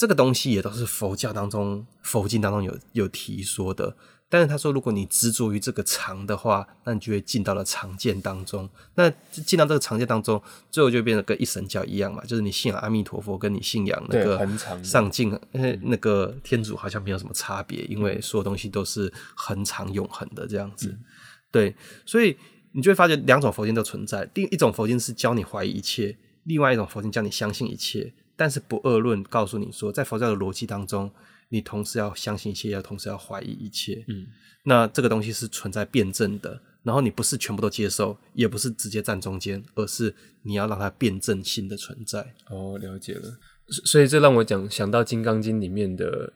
[0.00, 3.94] 这个东西也都是佛教当中佛经当中有有提说的。
[4.30, 8.66] 但是他说，如果你执着于这个常的话，那你就会进到了常见当中。
[8.94, 14.48] 那进到这个常见当中，最后就变得跟一神教一样嘛，就是你信仰阿弥陀佛，跟你信仰那个
[14.82, 15.38] 上进，
[15.82, 20.88] 那个天主好像没有什么差别，因为所有东西都是恒常永恒的这样子。
[20.88, 21.04] 嗯、
[21.50, 21.76] 对，
[22.06, 22.34] 所以
[22.72, 24.24] 你就会发觉两种佛经都存在。
[24.32, 28.14] 第一种佛经是教你怀疑一切，另外一种佛经教你相信一切。
[28.40, 31.10] 但是不二论告诉你说，在佛教的逻辑当中。
[31.52, 34.04] 你同时要相信一切，要同时要怀疑一切。
[34.06, 34.24] 嗯，
[34.62, 36.60] 那这个东西是存在辩证的。
[36.84, 40.14] 然后你不是全部都接受，也不是直接站中间，而是
[40.44, 42.20] 你要让它辩证性的存在。
[42.50, 43.36] 哦，了解了。
[43.84, 46.32] 所以这让我讲想到《金刚经》里面的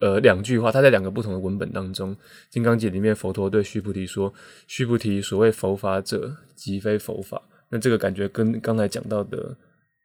[0.00, 2.14] 呃两句话，它在两个不同的文本当中，
[2.50, 4.30] 《金刚经》里面佛陀对须菩提说
[4.68, 7.40] ：“须菩提，所谓佛法者，即非佛法。”
[7.72, 9.56] 那这个感觉跟刚才讲到的。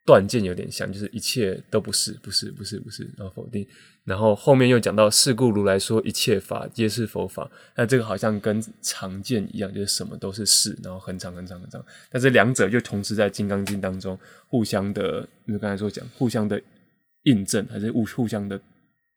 [0.06, 3.66] 断见有点像，就是一切都不是，不是，不是，不是，然后否定，
[4.04, 7.50] 然后后面又讲到，事故如来说一切法皆是佛法。
[7.74, 11.84] 那这个好像跟常见一样，就是什么都是是，然后很长很长很长。
[12.08, 16.62] 但是两者就同时在《金刚经》当中互相的，就刚才说讲，互相的
[17.24, 18.60] 印证，还是互互相的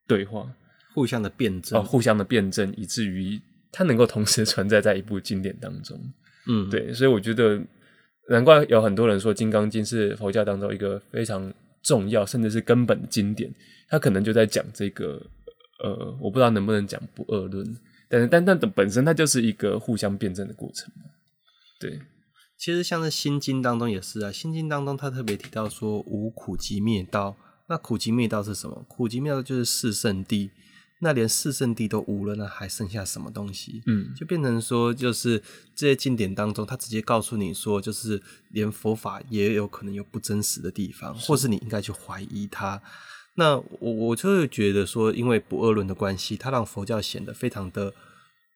[0.07, 0.51] 对话，
[0.95, 3.39] 互相的辩证，哦，互相的辩证，以至于
[3.71, 5.95] 它能够同时存在在一部经典当中。
[6.47, 7.61] 嗯，对，所以我觉得。
[8.29, 11.51] 难怪有很多人说《金刚经》是佛教当中一个非常
[11.83, 13.53] 重要，甚至是根本的经典。
[13.89, 15.21] 他可能就在讲这个，
[15.83, 17.75] 呃，我不知道能不能讲不二论，
[18.07, 20.91] 但是但但本身它就是一个互相辩证的过程。
[21.79, 21.99] 对，
[22.57, 27.35] 其实像是《心经》当中也是啊，《心经》当中他特别提到说无苦集灭道。
[27.67, 28.85] 那苦集灭道是什么？
[28.87, 30.49] 苦集灭道就是四圣谛。
[31.01, 33.81] 那连四圣地都无了，那还剩下什么东西？
[33.85, 35.41] 嗯，就变成说，就是
[35.73, 42.81] 这些经典当中，他直接告诉你说，就是连佛法也有可能有不真实的地方，是或是你应该去怀疑它。
[43.35, 47.93] 那我我就会觉得说，因为不二论的关系，它让佛教显得非常的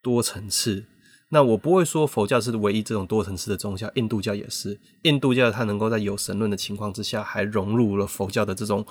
[0.02, 0.84] 多层次。
[1.30, 4.80] 那我不会说佛教是唯一这种多层次的宗教，印度教也是。
[5.04, 8.86] 印度教它能够在有神论的情况之下，还融入了佛教的这种。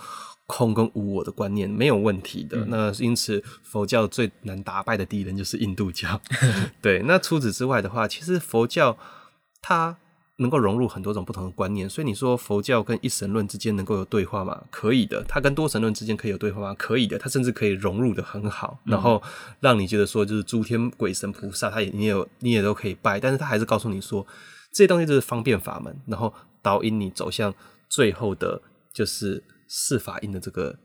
[0.47, 6.21] 空跟无我的观念没有问题的，嗯、那因此佛教最难打败的敌人就是印度教。
[6.83, 8.99] 对，那除此之外的话，其实佛教
[9.63, 9.97] 它
[10.37, 14.65] 能够融入很多种不同的观念，所以你说佛教跟一神论之间能够有对话吗？
[14.71, 15.25] 可以的。
[15.27, 16.75] 它跟多神论之间可以有对话吗？
[16.77, 17.17] 可以的。
[17.17, 19.23] 它甚至可以融入得很好，然后
[19.61, 24.27] 让你觉得说，就是诸天鬼神菩萨，他也你也有你也都可以拜，但是他还是告诉你说，
[24.73, 27.55] 这些东西就是方便法门，然后导引你走向
[27.89, 28.61] 最后的，
[28.93, 29.43] 就是。
[29.75, 30.79] 四法印的这个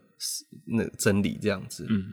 [0.65, 2.05] 那真理这样子，嗯，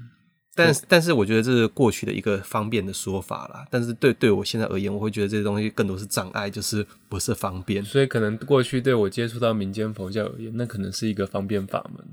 [0.56, 3.64] 但是，但是我觉得这是过去的一个方便的说法啦。
[3.70, 7.84] 但是对对我现在而言，我会觉得这些东西更多是障碍，就是不是方便。
[7.84, 12.04] 所以可能过去对我接触到民间佛教而言，那可能是一个方便法门。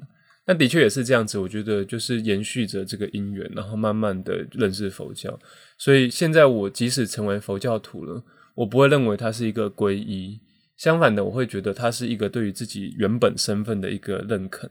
[0.45, 1.39] 那的确也是这样子。
[1.39, 5.39] 我觉得就是延续着这个因缘，然后慢慢的认识佛教。
[5.79, 10.39] 所以现在我即使成为佛教徒了，我不会认为它是一个皈依。
[10.81, 14.67] 相反的，我会觉得它是一个对于自己原本身份的一个认可、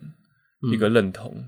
[0.63, 1.45] 嗯、一个认同、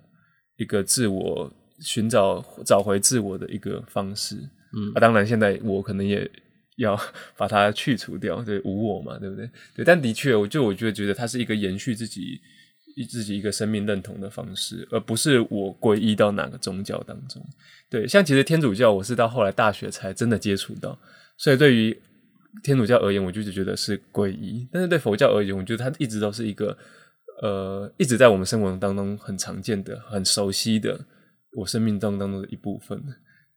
[0.57, 1.53] 一个自我。
[1.81, 4.37] 寻找找回自我的一个方式，
[4.73, 6.31] 嗯啊，当然现在我可能也
[6.77, 6.97] 要
[7.37, 9.51] 把它去除掉， 对，无我嘛，对不对？
[9.75, 12.41] 对，但的确，我就我就觉得它是一个延续自己
[13.11, 17.45] 自己一个生命认同的方式，而不是我皈依到哪个宗教当中。
[17.91, 20.97] 对，像其实天主教，我是到后来大学才真的接触到，
[21.37, 21.99] 所以对于
[22.63, 26.77] 天主教而言，我就只觉得是皈依；但是对佛教而言，我觉得它一直都是一个
[27.43, 31.07] 呃，一直在我们生活当中很常见的、很熟悉的。
[31.55, 32.99] 我生命当中的一部分，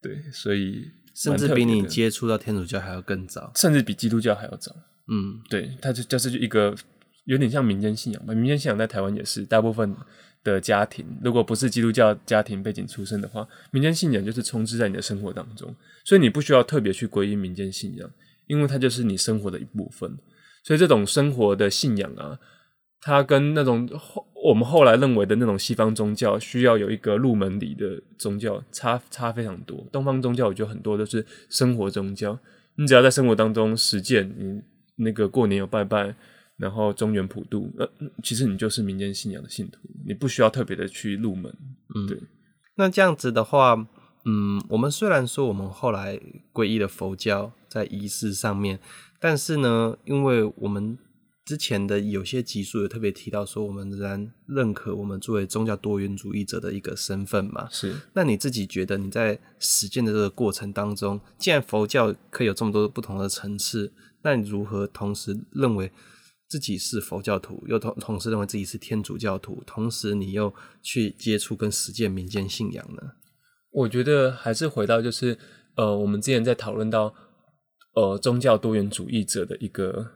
[0.01, 0.83] 对，所以
[1.13, 4.75] 甚至比你接触到天主教还要更早，甚至比基督教还要早。
[5.07, 6.75] 嗯，对，它就就是一个
[7.23, 8.33] 有点像民间信仰吧。
[8.33, 9.95] 民间信仰在台湾也是，大部分
[10.43, 15.73] 的家庭如果不是基督教家庭背景出身的话，民间信仰就是充斥在你的生活当中，
[16.03, 18.11] 所以你不需要特别去皈依民间信仰，
[18.47, 20.17] 因为它就是你生活的一部分。
[20.63, 22.39] 所以这种生活的信仰啊。
[23.01, 29.85] 它跟那种后我们后来认为的那种西方宗教需要有一个入门礼的宗教差差非常多。
[29.91, 32.39] 东方宗教我觉得很多都是生活宗教，
[32.77, 34.59] 你只要在生活当中实践，你
[34.95, 36.15] 那个过年有拜拜，
[36.57, 37.87] 然后中原普渡，呃，
[38.23, 41.53] 其实你就是民间信仰的信徒，你不需要特别的去入门。
[41.93, 42.19] 嗯，对。
[42.75, 43.87] 那这样子的话，
[44.23, 46.19] 嗯，我们虽然说我们后来
[46.51, 48.79] 皈依了佛教在仪式上面，
[49.19, 50.97] 但是呢，因为我们
[51.43, 57.67] 之前的有些集数有特别提到说，我们仍然认可我们作为宗教多元主义者的一个身份嘛。
[57.69, 57.93] 是。
[58.13, 65.91] 那你自己觉得你在实践的这个过程当中，既然佛教可以有这么多不同的层次，那你如何同时认为
[66.47, 73.01] 自己是佛教徒，又同同时认为自己是天主教徒，同时你又去接触跟实践民间信仰呢？
[73.71, 75.37] 我觉得还是回到就是，
[75.75, 77.13] 呃，我们之前在讨论到，
[77.95, 80.11] 呃，宗教多元主义者的一个。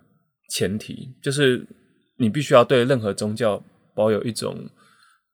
[0.51, 1.63] 前提就是
[2.17, 3.63] 你必须要对任何宗教
[3.93, 4.67] 保有一种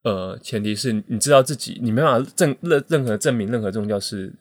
[0.04, 4.34] 呃，前提是你知道自己你没办法证任任何证明任何宗教是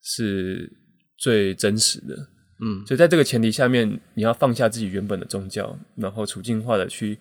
[0.00, 0.72] 是
[1.18, 2.16] 最真实的，
[2.64, 7.18] 嗯，所以在这个前提下面，你要放下自己原本的宗教，然后处境化的去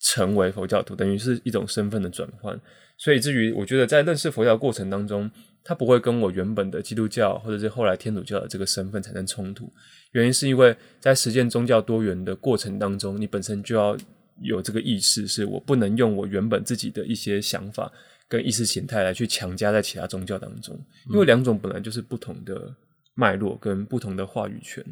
[0.00, 2.60] 成为佛教徒，等于是一种身份的转换。
[2.98, 5.30] 所以至于我觉得在认识佛教的过程当中，
[5.64, 9.72] 它不会跟我原本的基督教或者是后来天主教的这个身份产生冲突。
[10.12, 13.96] 原因是因为在实践宗教多元的过程当中，你本身就要
[14.42, 17.92] 有这个意识，是我不能用我原本自己的一些想法
[18.28, 20.78] 跟意识形态来去强加在其他宗教当中，
[21.10, 22.74] 因为两种本来就是不同的
[23.14, 24.84] 脉络跟不同的话语权，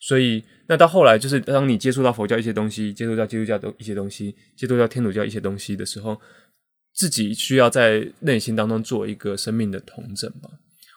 [0.00, 6.20] 所以那到后来就是当你接触到佛教一些东西，接触到基督教的一些东西，接触到天主教一些东西的时候，
[6.94, 10.50] 自己需要在内心当中做一个生命的统整吧。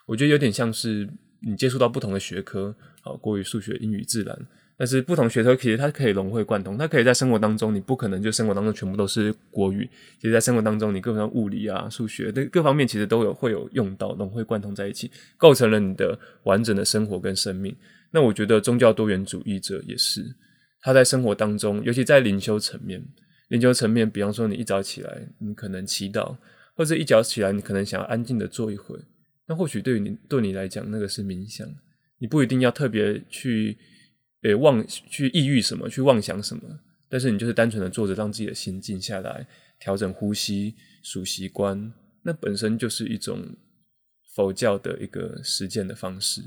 [0.06, 1.08] 我觉得有点像是
[1.40, 2.74] 你接触到不同的学科。
[3.04, 4.34] 啊，国语、数学、英语、自然，
[4.78, 9.86] 但是不同学科其实它可以融会贯通，它可以在生活当中，你不可能就生活当中全部都是国语，
[10.18, 17.76] 其实，在生活当中，你各方物理啊、数学的各方面其实都有会有用到，融会贯通在一起，构成了你的完整的生活跟生命。
[18.10, 20.24] 那我觉得宗教多元主义者也是，
[20.80, 23.04] 他在生活当中，尤其在灵修层面，
[23.48, 26.36] 研究层面，比方说你一早起来，你可能祈祷，
[26.74, 28.98] 或者一早起来，你可能想要安静的坐一会，
[29.46, 31.66] 那或许对于你对你来讲，那个是冥想。
[32.18, 33.76] 你不一定要特别去，
[34.42, 36.62] 诶妄去抑郁什么，去妄想什么，
[37.08, 39.46] 但是你就是单纯的坐着，让自己的心静下来，
[39.78, 41.92] 调整呼吸、数息观，
[42.22, 43.44] 那本身就是一种
[44.34, 46.40] 佛教的一个实践的方式。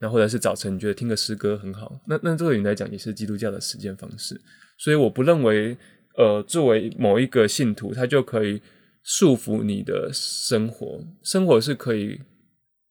[0.00, 4.40] 那或者是早晨你觉得听个诗歌很好，那那这个你来讲也是基督教的实践方式。
[4.78, 5.76] 所以我不认为，
[6.16, 8.60] 呃，作为某一个信徒，他就可以
[9.02, 12.20] 束缚你的生活，生活是可以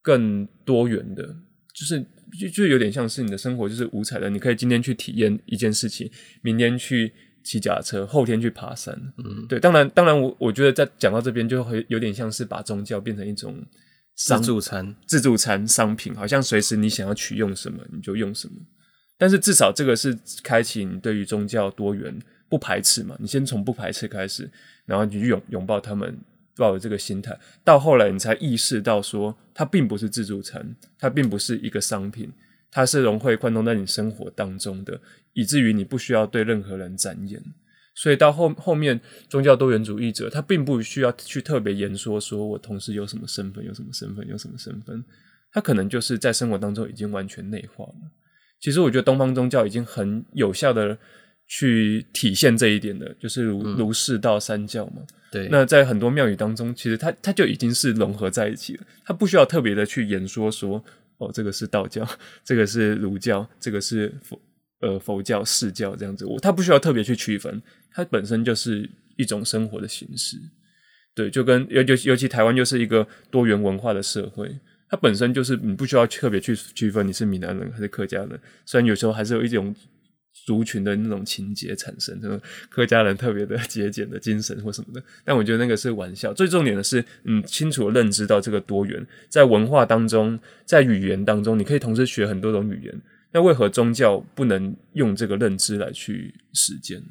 [0.02, 1.36] 更多元的。
[1.74, 2.06] 就是
[2.40, 6.10] 就就有点像是你的生活就是五彩的，你可以今天去体验一件事情，
[6.44, 7.12] 明天去
[7.44, 8.94] 骑脚踏车，后天去爬山。
[9.18, 13.56] 嗯，对，当然当然我我觉得在讲到这边就会有点像是把宗教变成一种
[14.16, 18.54] 自助餐，自助餐商品，好像随时你想要取用什么你就用什么。
[19.18, 22.14] 但是至少这个是开启你对于宗教多元
[22.52, 24.52] 不排斥嘛，你先从不排斥开始，
[24.86, 26.16] 然后你去拥拥抱他们。
[26.58, 32.30] 抱着这个心态，到后来你才意识到说，它并不是自助餐，它并不是一个商品，
[32.70, 35.00] 它是融会贯通在你生活当中的，
[35.34, 37.42] 以至于你不需要对任何人展演。
[37.96, 39.00] 所以到后后面，
[39.30, 45.04] 宗教多元主义者他并不需要去特别言说，说我同时有什么身份，有什么身份，有什么身份，
[45.54, 48.12] 他可能就是在生活当中已经完全内化了。
[48.60, 50.96] 其实我觉得东方宗教已经很有效的
[51.54, 55.02] 去体现这一点的，就是儒儒释道三教嘛。
[55.30, 60.82] 对，那在很多庙宇当中，其实它它就已经是融合在一起了，它不需要特别的去演说说
[61.18, 62.08] 哦，这个是道教，
[62.46, 64.42] 这个是儒教，这个是佛
[64.80, 67.62] 呃佛教释教这样子，我它不需要特别去区分。
[67.92, 70.38] 它本身就是一种生活的形式，
[71.14, 74.50] 对，就跟尤尤尤其台湾就是一个多元文化的社会，
[74.90, 79.76] 它本身就是你不需要特别去区分你是闽南人还是客家人，虽然有时候还是有一种
[80.46, 82.40] 族群的那种情节产生，这种
[82.70, 97.02] 客家人特别的节俭的精神或什么的，但我觉得那个是玩笑，最重点的是，嗯，清楚认知到这个多元，在文化当中，在语言当中，你可以同时学很多种语言，那为何宗教不能用这个认知来去实践？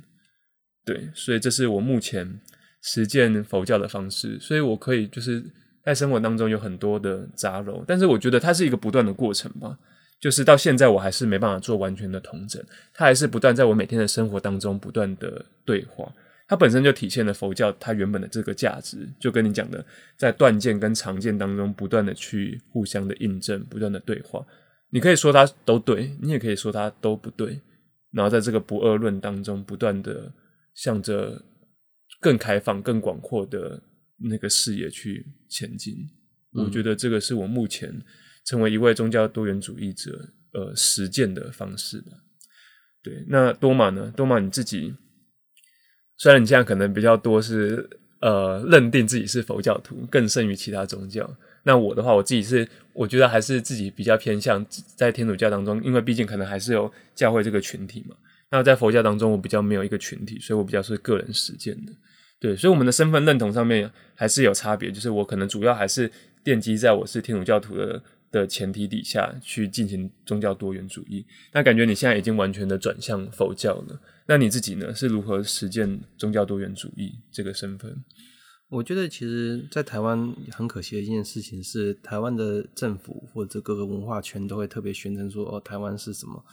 [0.84, 2.40] 对，所以这是我目前
[2.82, 5.44] 实践佛教的方式，所以我可以就是
[5.84, 9.78] 在生活当中有很多的杂糅，但是我觉得它是一个不断的过程吧，
[10.20, 12.62] 就是到现在我还是没办法做完全的同整，
[12.92, 16.14] 它还是不断在我每天的生活当中不断的对话，
[16.46, 19.84] 它本身就体现了佛教它原本的这个价值，就跟你讲的，
[20.16, 24.46] 在断见跟常见当中不断的去互相的印证，不断的对话，
[24.90, 27.60] 你可以说它都对，你也可以说它都不对，
[28.12, 30.32] 然后在这个不二论当中不断的。
[30.72, 31.42] 向着
[32.20, 33.82] 更开放、更广阔的
[34.16, 35.94] 那个视野去前进，
[36.54, 37.92] 嗯，我觉得这个是我目前
[38.50, 42.10] 成为一位宗教多元主义者呃实践的方式吧。
[43.00, 44.12] 对，那多玛呢？
[44.16, 44.92] 多玛你自己，
[46.16, 47.88] 虽然你现在可能比较多是
[48.20, 51.32] 呃认定自己是佛教徒，更胜于其他宗教。
[51.62, 58.16] 那我的话，我自己是我觉得还是自己比较偏向在天主教当中，因为毕竟可能还是有教会这个群体嘛。
[58.50, 61.92] 那在佛教当中，我比较没有一个群体，所以我比较是个人实践的。
[62.40, 66.10] 对，所以我们的身份认同上面还是有差别，就是我可能主要还是
[66.42, 71.26] 奠基在我是天主教徒的的前提底下去进行宗教多元主义。
[71.52, 74.94] 那感觉你现在已经完全的转向佛教了，那你自己呢？
[74.94, 78.04] 是如何实践宗教多元主义这个身份？
[78.68, 86.44] 我觉得其实，在台湾很可惜的一件事情是，台湾的政府或者各个文化圈都会特别宣称说，哦，台湾是什么？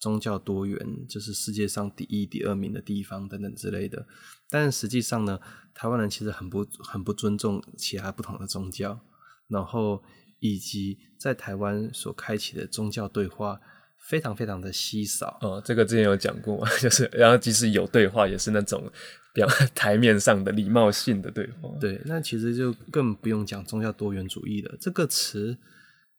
[0.00, 4.06] 宗教多元就是世界上第一、第二名的地方等等之类的，
[4.48, 5.40] 但实际上呢，
[5.74, 9.00] 台湾人其实很不很不尊重其他不同的宗教，
[9.48, 10.00] 然后
[10.40, 13.60] 以及在台湾所开启的宗教对话
[13.98, 15.38] 非常非常的稀少。
[15.40, 18.90] 哦，这个之前有讲过， 就是然后即使有对话，也是那种
[19.32, 21.70] 表 台面上的礼貌性的对话。
[21.80, 24.76] 对，那其实就更不用讲宗教多元主义了。
[24.80, 25.56] 这个词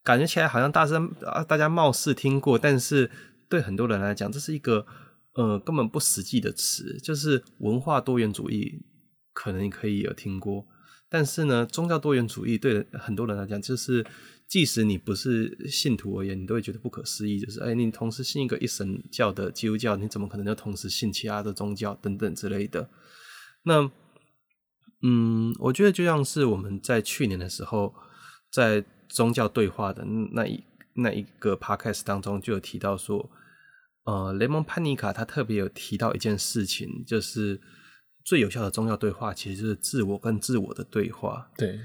[0.04, 3.10] 感觉起来好像大声啊，大家貌似听过，但是。
[3.52, 4.86] 对很多人来讲，这是一个
[5.34, 8.80] 呃根本不实际的词，就是文化多元主义，
[9.34, 10.68] 可能你可以有听过，
[11.10, 14.06] 但是呢，宗教多元主义对很多人来讲，就是
[14.48, 22.90] 即使你不是信徒而言，你都会觉得不可思议，就是哎，你同时信一个一神教的基督教，你怎么可能就同时信其他的宗教等等之类的？
[23.64, 23.92] 那
[25.02, 27.94] 嗯，我觉得就像是我们在去年的时候，
[28.52, 33.30] 在宗教对话的那一那一个 podcast 当中，就有提到说。
[34.06, 37.62] 呃，雷蒙·潘尼卡他特别有提到一件事情，就是
[38.30, 41.50] 最有效的宗教对话，其实就是自我跟自我的对话。
[41.58, 41.80] 对，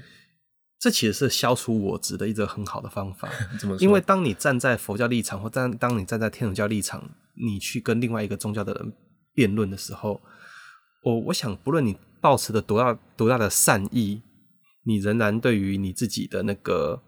[0.79, 3.27] 这其实是消除我执的一个很好的方法。
[3.59, 3.75] 怎么？
[3.77, 7.09] 因为当你站在佛教立场，或当当你站在天主教立场，
[7.43, 8.93] 你去跟另外一个宗教的人
[9.33, 10.21] 辩论的时候，
[11.01, 14.21] 我我想，不论你抱持的多大多大的善意，
[14.83, 17.01] 你仍然对于你自己的那个。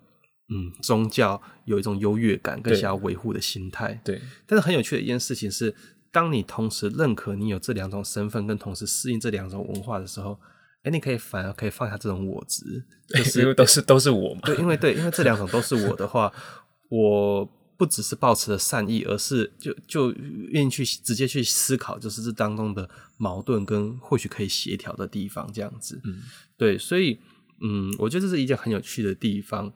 [0.49, 3.99] 嗯，宗教有一种优越感跟想要维护的心态。
[4.05, 5.75] 对，但是很有趣的一件事情是，
[6.11, 10.39] 当你同时认可你有这两种身份，跟同时适应这两种文化的时候，
[10.83, 14.41] 哎，你可以反而可以放下这种我执， 就是因为都是都是我嘛。
[14.45, 16.31] 对，因为对，因为这两种都是我的话，
[16.89, 17.45] 我
[17.77, 20.11] 不只是抱持了善意，而是就就
[20.49, 26.01] 愿意去直接去思考，就是这当中的矛盾跟或许可以协调的地方，这样子。
[26.05, 26.21] 嗯，
[26.57, 27.19] 对，所以
[27.61, 29.71] 嗯，我觉得这是一件很有趣的地方。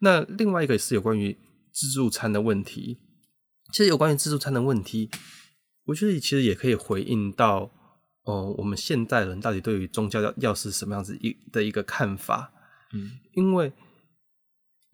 [0.00, 1.38] 那另外一个也是有关于
[1.72, 2.98] 自助餐的问题。
[3.72, 5.10] 其实有关于自助餐的问题，
[5.86, 7.70] 我觉得其实也可以回应到，
[8.22, 12.52] 哦，我们现代人到底对于宗教要要是什么样子一的一个看法。
[12.92, 13.72] 嗯，因为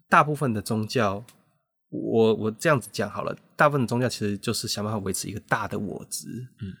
[0.07, 1.25] 大部分的宗教，
[1.89, 6.27] 我我这样子讲好了，大部分的宗教其实就是想办法维持一个大的我值。
[6.61, 6.73] 嗯，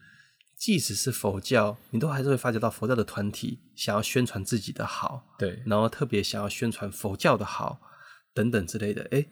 [0.57, 7.79] 即使是佛教，你都还是会发觉到佛教的团体想要宣传自己的好，对，然后特别想要宣传佛教的好。
[8.35, 9.29] 等等之类的，诶，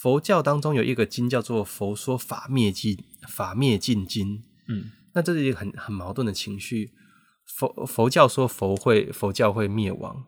[0.00, 2.96] 佛教当中有一个经叫做《佛说法灭尽》，
[3.28, 4.42] 法灭尽经。
[4.66, 6.92] 嗯，那这是一个很很矛盾的情绪。
[7.44, 10.24] 佛佛教说佛会佛教会灭亡，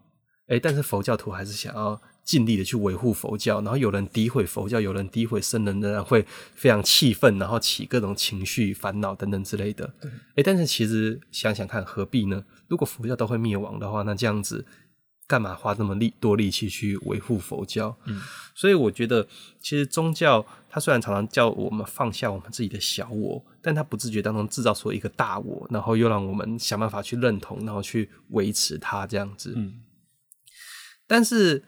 [0.48, 3.62] 哎，但是佛教徒还是想要尽力的去维护佛教。
[3.62, 9.94] 然后有人诋毁佛教，有人诋毁僧人，仍然会非常气愤，然后起各种情绪、烦恼等等之类的。
[10.02, 12.44] 对，诶，但是其实想想看，何必呢？
[12.68, 14.66] 如果佛教都会灭亡的话，那这样子。
[15.26, 17.96] 干嘛花这么力多力气去维护佛教？
[18.04, 18.20] 嗯，
[18.54, 19.26] 所以我觉得，
[19.60, 29.54] 其实宗教它虽然常常叫我们放下我们自己的小我，但它不自觉当中制造出一个大我，然后又让我们想办法去认同，然后去维持它这样子。
[29.56, 29.80] 嗯，
[31.06, 31.64] 但是，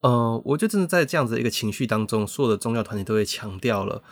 [0.00, 4.02] 呃，我觉得真的在这样子的一个情绪当中，所有的宗教团体都会强调了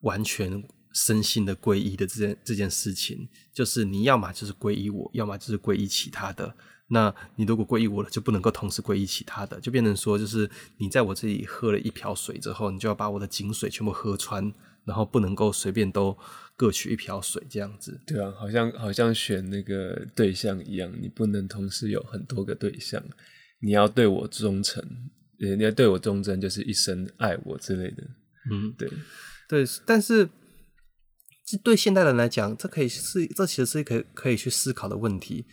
[0.00, 6.56] 完全身心的皈依的这件这件事情，就是你要么就是皈依我，要么就是皈依其他的。
[6.90, 14.52] 那你如果皈依我了，就不能够同时皈依其他的，就变成说，就是你在我这里喝了一瓢水之后，你就要把我的井水全部喝穿，
[14.86, 16.16] 然后不能够随便都
[16.56, 18.00] 各取一瓢水这样子。
[18.06, 23.02] 对啊，好像好像选那个对象一样，你不能同时有很多个对象，
[23.60, 24.82] 你要对我忠诚，
[25.38, 28.02] 你要对我忠贞，就是一生爱我之类的。
[28.50, 28.90] 嗯，对
[29.46, 30.26] 对，但是
[31.44, 35.44] 这对现代人来讲，这可以是这其实是可以可以去思考的问题。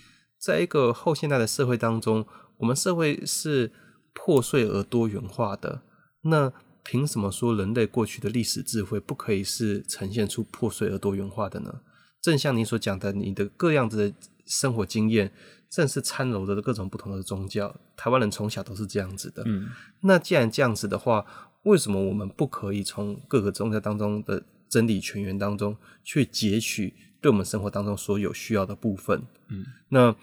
[0.45, 2.23] 在一个后现代的社会当中，
[2.57, 3.71] 我们社会是
[4.13, 5.81] 破碎而多元化的。
[6.21, 11.81] 那凭什么说人类过去的历史智慧不可以是呈现出破碎而多元化的呢？
[12.21, 14.15] 正像你所讲的，你的各样子的
[14.45, 15.33] 生活经验，
[15.67, 17.75] 正是掺揉着各种不同的宗教。
[17.97, 19.41] 台湾人从小都是这样子的。
[19.47, 19.69] 嗯，
[20.01, 21.25] 那既然这样子的话，
[21.63, 26.93] 为什么我们不可以从各个宗教当中的真理泉源当中去截取？
[27.25, 30.15] 对我们生活当中所有需要的部分，嗯，那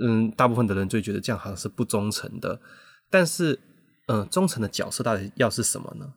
[0.00, 2.60] 嗯，大部分的人就觉得这样好像是不忠诚的。
[3.08, 3.52] 但是，
[4.08, 6.14] 嗯、呃，忠诚的角色到底要是什么呢？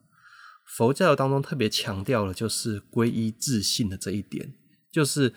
[0.65, 4.55] 佛教当中特别强调了，就是皈依自信的这一点，
[4.91, 5.31] 就是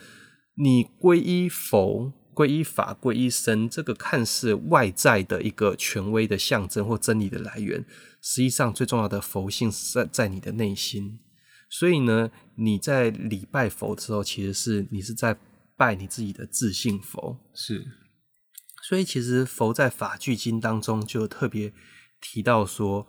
[0.55, 7.85] 你皈依佛、皈依法、皈依僧，这个看似外在的一个权威的象征或真理的来源，
[8.23, 11.19] 实际上最重要的佛性是在在你的内心。
[11.77, 15.37] 所以呢，你在礼拜佛的时候，其实是你是在
[15.75, 17.37] 拜你自己的自信佛。
[17.53, 17.85] 是，
[18.81, 21.73] 所以其实佛在法句经当中就特别
[22.21, 23.05] 提到说，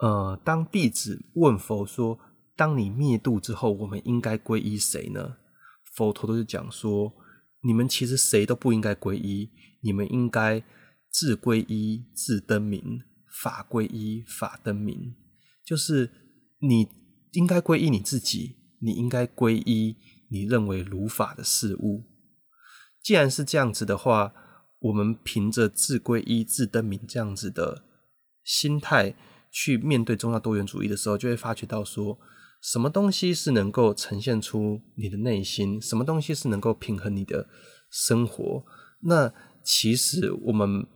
[0.00, 2.18] 呃，当弟子问佛说，
[2.54, 5.38] 当你灭度之后，我们应该皈依谁呢？
[5.94, 7.14] 佛陀都是讲说，
[7.62, 9.48] 你们其实谁都不应该皈依，
[9.80, 10.62] 你们应该
[11.10, 13.00] 自皈依自灯明，
[13.42, 15.14] 法皈依法灯明，
[15.64, 16.10] 就是
[16.60, 16.86] 你。
[17.32, 19.96] 应该皈依你自己，你应该皈依
[20.30, 22.04] 你认为如法的事物。
[23.02, 24.32] 既然是这样子的话，
[24.80, 27.84] 我们凭着自皈依、自灯明这样子的
[28.44, 29.14] 心态
[29.50, 32.18] 去面对宗教多元主义的时候，就会发觉到说，
[32.62, 37.48] 什么东西是能够呈现出你的内心，什么东西是能够平衡你的
[37.90, 38.64] 生活。
[39.02, 40.86] 那其实我们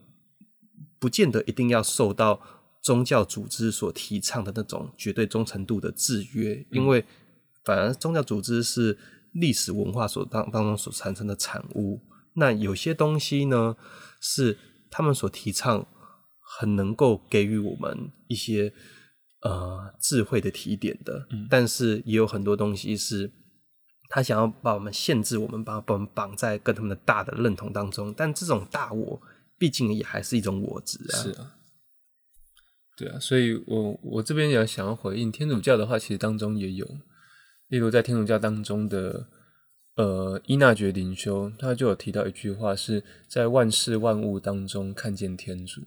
[0.98, 2.40] 不见得一定要受到。
[2.82, 7.04] 宗教组织所提倡的那种绝对忠诚度的制约，因为
[7.64, 8.98] 反而宗教组织是
[9.32, 12.00] 历史文化所当当中所产生的产物。
[12.34, 13.76] 那有些东西呢，
[14.20, 14.58] 是
[14.90, 15.86] 他们所提倡，
[16.40, 18.72] 很能够给予我们一些
[19.42, 21.28] 呃智慧的提点的。
[21.48, 23.30] 但是也有很多东西是，
[24.08, 28.12] 他想要把我们限制，我们把把我们绑在跟他们的大的认同当中。
[28.16, 29.22] 但这种大我，
[29.56, 31.16] 毕竟也还是一种我执啊。
[31.16, 31.54] 是啊。
[32.96, 36.86] 对啊，所以我我这边也想要回应天主教的话，其实当中也有，
[37.68, 39.26] 例如在天主教当中的
[39.96, 45.80] 呃伊纳爵灵修，他就有提到一句话，是在万事万物当中看见天主，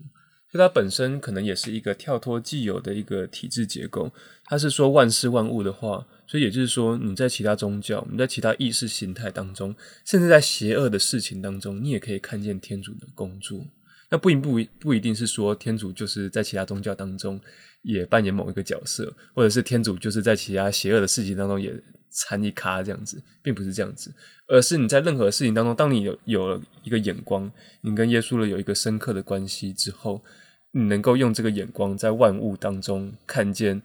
[0.52, 4.12] 就它本身可能也是一个跳脱既有的一个体制结构，
[4.46, 9.76] 他是说万事万物的话，所以也就是说你在其他宗教，你在其他意识形态当中，
[10.06, 13.64] 甚至在邪恶的事情当中，你也可以看见天主的工作。
[14.10, 17.40] 那不一不不一定是说天主就是在其他宗教当中
[17.82, 21.74] 也扮演某一个角色，或者是天主就是在其他邪恶的事情当中也
[22.10, 24.14] 参一咖这样子，并不是这样子，
[24.48, 27.52] 而是你在任何事情当中，当你有有了一个眼光，
[27.82, 30.24] 你跟耶稣了有一个深刻的关系之后，
[30.72, 33.82] 你能够用这个眼光在万物当中看见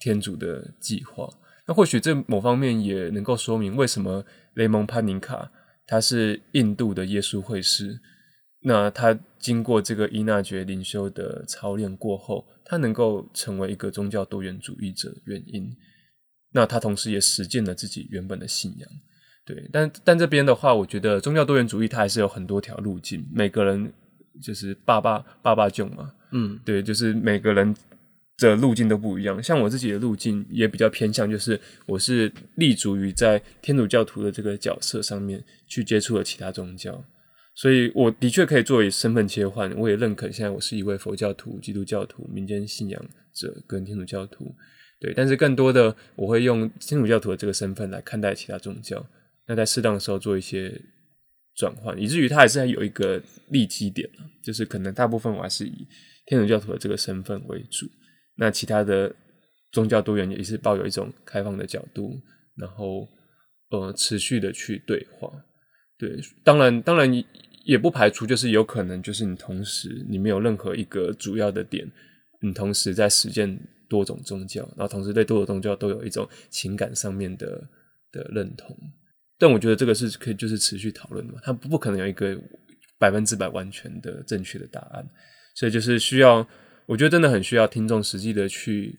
[0.00, 1.28] 天主的计划。
[1.66, 4.24] 那或许这某方面也能够说明为什么
[4.54, 5.50] 雷蒙潘宁卡
[5.86, 8.00] 他是印度的耶稣会士。
[8.66, 15.70] 那他经过这个伊纳爵灵修的操练过后，他能够成为一个宗教多元主义者原因。
[16.52, 18.88] 那他同时也实践了自己原本的信仰。
[19.44, 23.92] 对，但但这边的话，我觉得宗教多元主义它还是有很多条路径，每个人
[24.42, 27.74] 就是爸爸爸爸囧嘛，嗯，对，就是每个人
[28.38, 29.42] 的路径都不一样。
[29.42, 37.04] 像我自己的路径也比较偏向，就是我是立足于在天主教徒的这个角色上面去接触了其他宗教，
[37.54, 39.72] 所以我的确可以作为身份切换。
[39.76, 43.00] 我也认可现在我是一位佛教徒、基督教徒、民间信仰
[43.32, 44.54] 者跟天主教徒。
[45.00, 49.04] 对，但是更多的我会用天主教徒的这个身份来看待其他宗教，
[49.46, 50.80] 那在适当的时候做一些
[51.56, 54.08] 转换，以至于它还是有一个立基点，
[54.42, 55.86] 就是可能大部分我还是以
[56.26, 57.86] 天主教徒的这个身份为主，
[58.36, 59.14] 那其他的
[59.72, 62.18] 宗教多元也是抱有一种开放的角度，
[62.56, 63.06] 然后
[63.70, 65.30] 呃持续的去对话。
[66.06, 67.24] 对，当然当然
[67.64, 71.90] 也不排除就是有可能就是你同时你没有任何一个主要的点，
[72.40, 73.58] 你同时在实践。
[73.86, 77.62] 多种宗教，然后同时对多种宗教都有一种情感上面的
[78.10, 78.74] 的认同，
[79.38, 82.36] 但我觉得这个是可以就是持续讨论的嘛，它不可能有一个
[82.98, 85.06] 百分之百完全的正确的答案，
[85.54, 86.44] 所以就是需要，
[86.86, 88.98] 我觉得真的很需要听众实际的去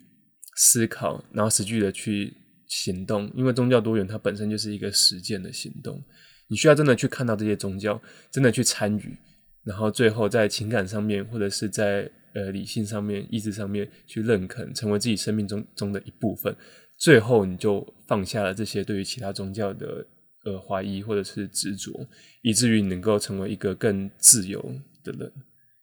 [0.56, 2.32] 思考，然后实际的去
[2.68, 6.02] 行动，因为宗教多元它本身就是一个实践的行动，
[6.47, 8.01] 你需要真的去看到这些宗教，
[8.31, 9.17] 真的去参与，
[9.63, 12.11] 然后最后在情感上面或者是在。
[12.35, 16.53] 呃，理性上面、意志上面去认可，成为自己生命中中的一部分，
[16.97, 20.05] 最后你就放下了这些对于其他宗教的
[20.43, 22.05] 呃怀疑或者是执着，
[22.41, 24.61] 以至于你能够成为一个更自由
[25.01, 25.31] 的人，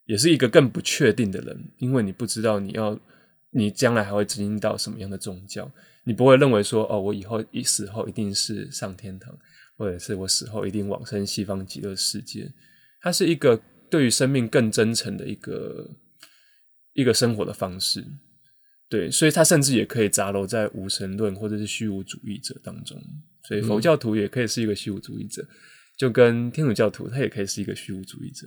[0.05, 3.01] 也是一个更不确定的人，因为你不知道你要
[3.53, 5.73] 你将来还会指引到什么样的宗教，
[6.05, 9.35] 你不会认为说哦，我以后一死后一定是上天堂，
[9.83, 12.53] 或者是我死后一定往生西方极乐世界，
[13.01, 13.61] 它是一个
[13.91, 15.91] 对于生命更真诚的一个。
[16.95, 18.05] 一个生活的方式，
[18.91, 23.03] 对，所以它甚至也可以杂糅在无神论或者是虚无主义者当中，
[23.49, 25.49] 所以佛教徒也可以是一个虚无主义者，嗯、
[25.97, 28.47] 就跟天主教徒他也可以是一个虚无主义者，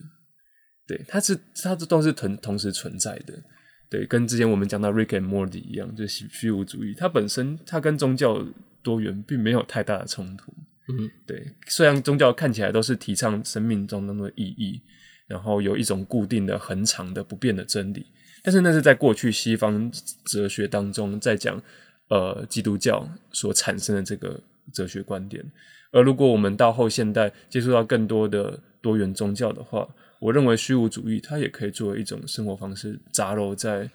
[0.85, 3.33] 对，它是它这都是同同时存在的，
[3.89, 8.45] 对，跟之前我们讲到 Rick and Morty 一样，就是虚无主义，它本身它跟宗教
[8.83, 10.53] 多元并没有太大的冲突，
[10.87, 14.81] 嗯，对，虽然宗教看起来都是提倡生命中那么意义，
[15.27, 18.05] 然后有一种固定的、恒常的、不变的真理。
[18.43, 19.91] 但是那是在过去西方
[20.25, 21.59] 哲学当中，在讲
[22.09, 24.39] 呃基督教所产生的这个
[24.71, 25.43] 哲学观点。
[25.91, 29.87] 而如果我们到后现代接触到更多的多元宗教的话，
[30.19, 33.89] 我认为虚无主义它也可以作为一种生活方式，杂糅在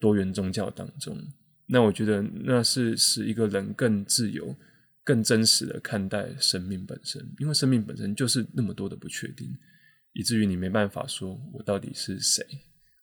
[0.00, 1.16] 多元宗教当中。
[1.66, 4.54] 那我觉得那是使一个人更自由、
[5.04, 9.48] 更真实的看待生命本身，因为生命本身就是那么多的不确定，
[10.12, 12.44] 以至于你没办法说我到底是谁。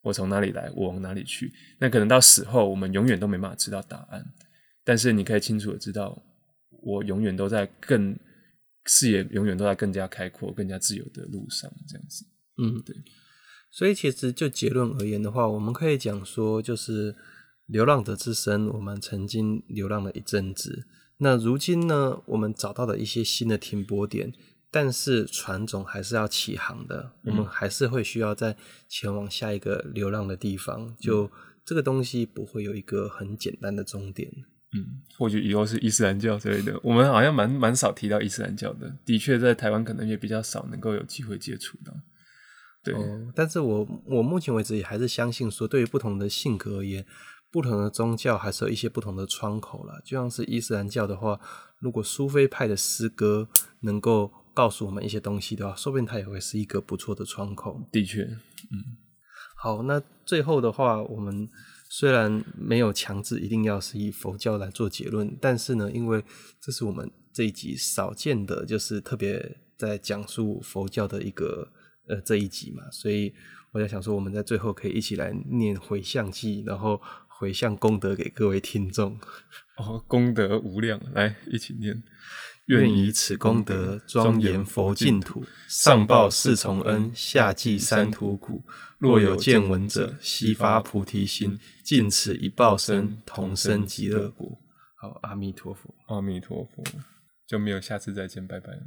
[0.02, 1.52] 我从哪里来，我往哪里去？
[1.78, 4.26] 那可能到死后，我们永远都没办法知道答案。
[4.86, 6.24] 但是你可以清楚的知道，
[6.82, 8.18] 我永远都在更
[8.86, 11.70] 视野，永远都在更加开阔、更加自由的路上。
[11.86, 12.26] 这样子，
[12.58, 12.96] 嗯，对。
[13.72, 17.14] 所以其实就结论而言的话，我们可以讲说，就是
[17.66, 20.88] 流浪者之身，我们曾经流浪了一阵子。
[21.20, 24.34] 那如今呢，我们找到了一些新的停泊点。
[24.72, 28.56] 但是船总还是要起航的，嗯，我们还是会需要再
[28.88, 30.96] 前往下一个流浪的地方。
[31.00, 31.28] 就
[31.66, 34.30] 这个东西不会有一个很简单的终点。
[34.76, 38.96] 嗯，或许以后是伊斯兰教之类的，我们好像蛮蛮少提到伊斯兰教的。
[39.04, 41.92] 的确，在台湾可能也比较少能够有机会接触到。
[42.84, 47.04] 对，哦，但是我我目前为止也还是相信说，对于不同的性格而言，
[47.52, 50.00] 不同的宗教还是有一些不同的窗口啦。
[50.06, 51.40] 就像是伊斯兰教的话，
[51.80, 53.48] 如果苏菲派的诗歌
[53.82, 57.82] 能够告诉我们一些东西的话，说不定它也会是一个不错的窗口。
[57.92, 58.98] 的确，嗯，
[59.56, 61.50] 好，那最后的话，我们
[61.90, 66.24] 虽然没有强制一定要是以佛教来做结论，但是呢，因为
[66.62, 71.68] 这是我们这一集少见的，就是特别在讲述佛教的一个
[72.08, 73.34] 呃这一集嘛，所以
[73.72, 77.02] 我在想说，我们在最后可以一起来念回向偈，然后
[77.40, 79.18] 回向功德给各位听众。
[79.78, 82.04] 哦，功德无量，来一起念。
[82.66, 88.62] 愿以此功德庄严佛净土，上报四重恩，下济三途苦。
[88.98, 94.60] 若有见闻者，悉发菩提心，尽此一报身，同生极乐国。
[94.98, 96.84] 好，阿弥陀佛，阿弥陀佛，
[97.48, 98.82] 就没有下次再见，拜拜了。